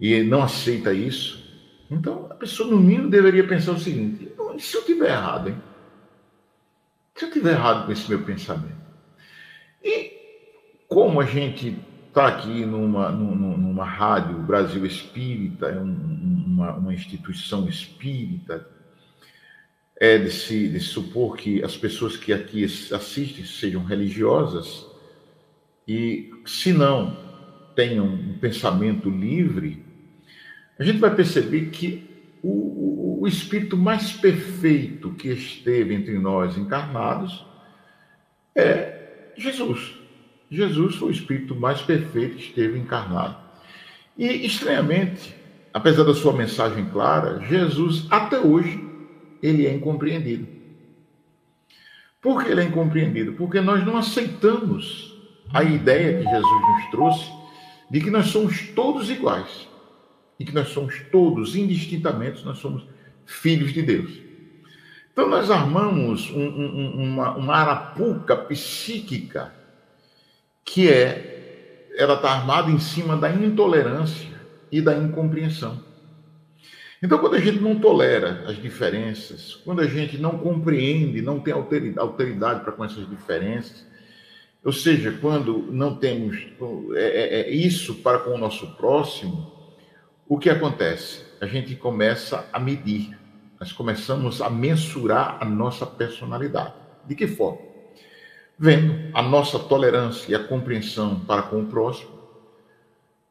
[0.00, 1.44] e não aceita isso,
[1.90, 5.56] então a pessoa, no mínimo, deveria pensar o seguinte: se eu tiver errado, hein?
[7.14, 8.74] Se eu tiver errado com esse meu pensamento?
[9.82, 10.12] E
[10.88, 11.78] como a gente
[12.08, 18.66] está aqui numa, numa, numa, rádio Brasil Espírita, é uma, uma instituição espírita,
[19.96, 24.86] é de se, de se supor que as pessoas que aqui assistem sejam religiosas
[25.86, 27.16] e, se não
[27.76, 29.84] tenham um pensamento livre,
[30.78, 32.10] a gente vai perceber que
[32.42, 37.44] o, o, espírito mais perfeito que esteve entre nós encarnados
[38.54, 39.94] é Jesus.
[40.50, 43.36] Jesus foi o espírito mais perfeito que esteve encarnado.
[44.16, 45.34] E, estranhamente,
[45.72, 48.83] apesar da sua mensagem clara, Jesus, até hoje,
[49.44, 50.48] ele é incompreendido.
[52.20, 53.34] Por que ele é incompreendido?
[53.34, 55.14] Porque nós não aceitamos
[55.52, 57.32] a ideia que Jesus nos trouxe
[57.90, 59.68] de que nós somos todos iguais
[60.40, 62.86] e que nós somos todos, indistintamente, nós somos
[63.26, 64.10] filhos de Deus.
[65.12, 69.52] Então, nós armamos um, um, uma, uma arapuca psíquica
[70.64, 74.30] que é, ela está armada em cima da intolerância
[74.72, 75.93] e da incompreensão.
[77.04, 81.52] Então, quando a gente não tolera as diferenças, quando a gente não compreende, não tem
[81.52, 83.86] autoridade para com essas diferenças,
[84.64, 86.38] ou seja, quando não temos
[86.94, 89.52] é, é, é isso para com o nosso próximo,
[90.26, 91.26] o que acontece?
[91.42, 93.14] A gente começa a medir,
[93.60, 96.72] nós começamos a mensurar a nossa personalidade.
[97.06, 97.60] De que forma?
[98.58, 102.18] Vendo a nossa tolerância e a compreensão para com o próximo,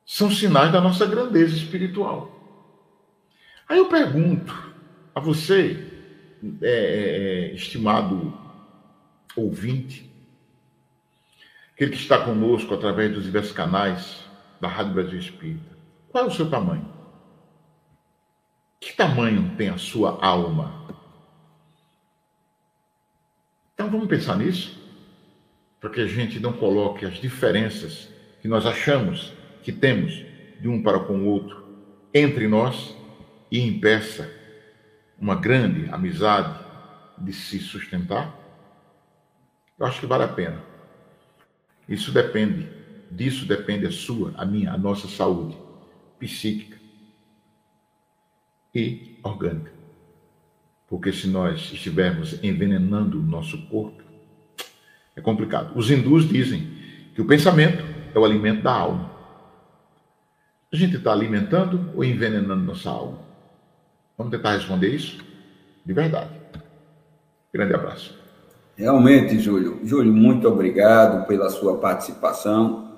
[0.06, 2.33] são sinais da nossa grandeza espiritual.
[3.74, 4.54] Aí eu pergunto
[5.16, 5.84] a você,
[6.62, 8.32] é, é, é estimado
[9.36, 10.08] ouvinte,
[11.74, 14.26] aquele que está conosco através dos diversos canais
[14.62, 15.76] da Rádio Brasil Espírita,
[16.10, 16.88] qual é o seu tamanho?
[18.80, 20.88] Que tamanho tem a sua alma?
[23.74, 24.80] Então vamos pensar nisso,
[25.82, 28.08] para que a gente não coloque as diferenças
[28.40, 30.14] que nós achamos que temos
[30.62, 31.66] de um para com o outro
[32.14, 33.02] entre nós
[33.54, 34.28] e impeça
[35.20, 36.60] uma grande amizade
[37.20, 38.36] de se sustentar?
[39.78, 40.60] Eu acho que vale a pena.
[41.88, 42.68] Isso depende,
[43.12, 45.56] disso depende a sua, a minha, a nossa saúde
[46.18, 46.80] psíquica
[48.74, 49.72] e orgânica.
[50.88, 54.02] Porque se nós estivermos envenenando o nosso corpo,
[55.16, 55.78] é complicado.
[55.78, 56.76] Os hindus dizem
[57.14, 57.84] que o pensamento
[58.16, 59.12] é o alimento da alma.
[60.72, 63.33] A gente está alimentando ou envenenando nossa alma?
[64.18, 65.24] Vamos tentar responder isso
[65.86, 66.30] de verdade.
[67.54, 68.18] Grande abraço.
[68.76, 69.80] Realmente, Júlio.
[69.84, 72.92] Júlio, muito obrigado pela sua participação.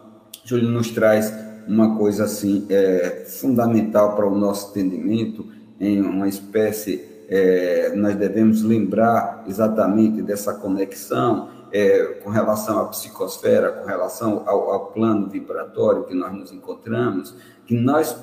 [0.43, 1.33] Júlio nos traz
[1.67, 5.47] uma coisa assim é, fundamental para o nosso entendimento,
[5.79, 13.71] em uma espécie, é, nós devemos lembrar exatamente dessa conexão é, com relação à psicosfera,
[13.71, 17.35] com relação ao, ao plano vibratório que nós nos encontramos,
[17.65, 18.15] que nós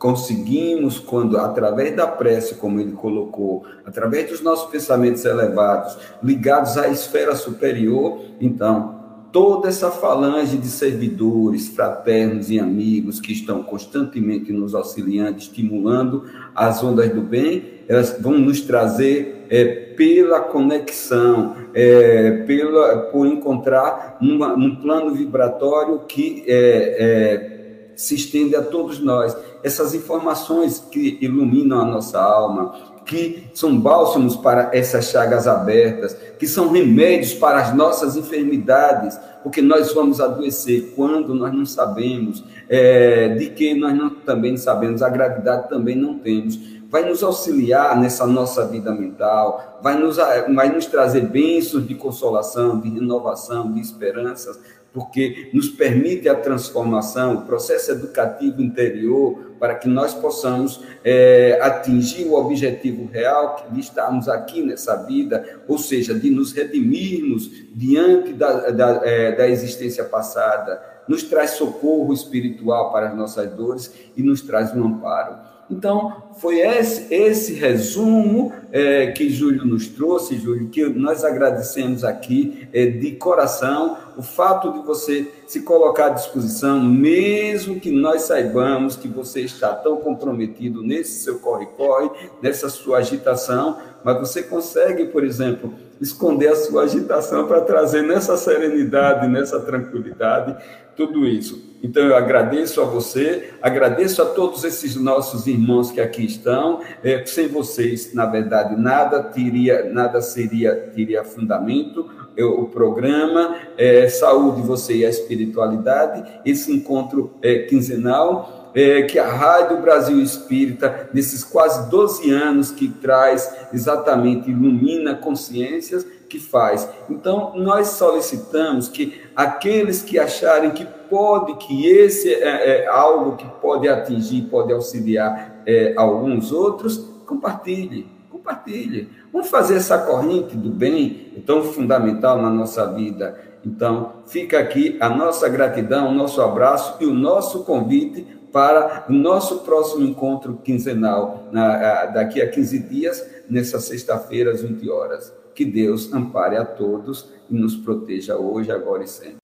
[0.00, 6.88] conseguimos, quando, através da prece, como ele colocou, através dos nossos pensamentos elevados, ligados à
[6.88, 8.98] esfera superior, então,
[9.30, 16.24] toda essa falange de servidores, fraternos e amigos que estão constantemente nos auxiliando, estimulando
[16.54, 24.16] as ondas do bem, elas vão nos trazer é, pela conexão, é, pela, por encontrar
[24.18, 29.36] numa, num plano vibratório que é, é, se estende a todos nós.
[29.62, 36.46] Essas informações que iluminam a nossa alma, que são bálsamos para essas chagas abertas, que
[36.46, 43.28] são remédios para as nossas enfermidades, porque nós vamos adoecer quando nós não sabemos, é,
[43.30, 46.79] de que nós não, também sabemos, a gravidade também não temos.
[46.90, 52.80] Vai nos auxiliar nessa nossa vida mental, vai nos, vai nos trazer bênçãos de consolação,
[52.80, 54.58] de renovação, de esperanças,
[54.92, 62.26] porque nos permite a transformação, o processo educativo interior, para que nós possamos é, atingir
[62.26, 68.70] o objetivo real de estarmos aqui nessa vida, ou seja, de nos redimirmos diante da,
[68.70, 74.40] da, é, da existência passada, nos traz socorro espiritual para as nossas dores e nos
[74.40, 75.36] traz um amparo.
[75.70, 82.66] Então, foi esse, esse resumo é, que Júlio nos trouxe, Júlio, que nós agradecemos aqui
[82.72, 88.96] é, de coração o fato de você se colocar à disposição, mesmo que nós saibamos
[88.96, 92.10] que você está tão comprometido nesse seu corre-corre,
[92.40, 98.36] nessa sua agitação, mas você consegue, por exemplo, esconder a sua agitação para trazer nessa
[98.36, 100.56] serenidade, nessa tranquilidade,
[100.96, 101.70] tudo isso.
[101.82, 106.80] Então eu agradeço a você, agradeço a todos esses nossos irmãos que aqui estão.
[107.02, 112.08] É, sem vocês, na verdade, nada teria, nada seria teria fundamento.
[112.36, 119.18] Eu, o programa é, Saúde, Você e a Espiritualidade, esse encontro é, quinzenal é, que
[119.18, 126.88] a Rádio Brasil Espírita, nesses quase 12 anos que traz exatamente, ilumina consciências, que faz.
[127.08, 133.46] Então, nós solicitamos que aqueles que acharem que pode, que esse é, é algo que
[133.60, 139.08] pode atingir, pode auxiliar é, alguns outros, compartilhe, compartilhe.
[139.32, 143.38] Vamos fazer essa corrente do bem, tão fundamental na nossa vida.
[143.64, 149.12] Então, fica aqui a nossa gratidão, o nosso abraço e o nosso convite para o
[149.12, 155.32] nosso próximo encontro quinzenal, na, daqui a 15 dias, nessa sexta-feira, às 20 horas.
[155.54, 159.39] Que Deus ampare a todos e nos proteja hoje, agora e sempre.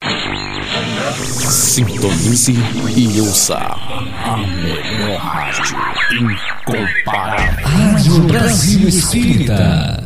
[1.50, 2.54] Sintonize
[2.96, 5.76] e ouça a melhor rádio
[6.20, 7.66] incomparável.
[7.66, 10.05] Rádio Brasil Espírita.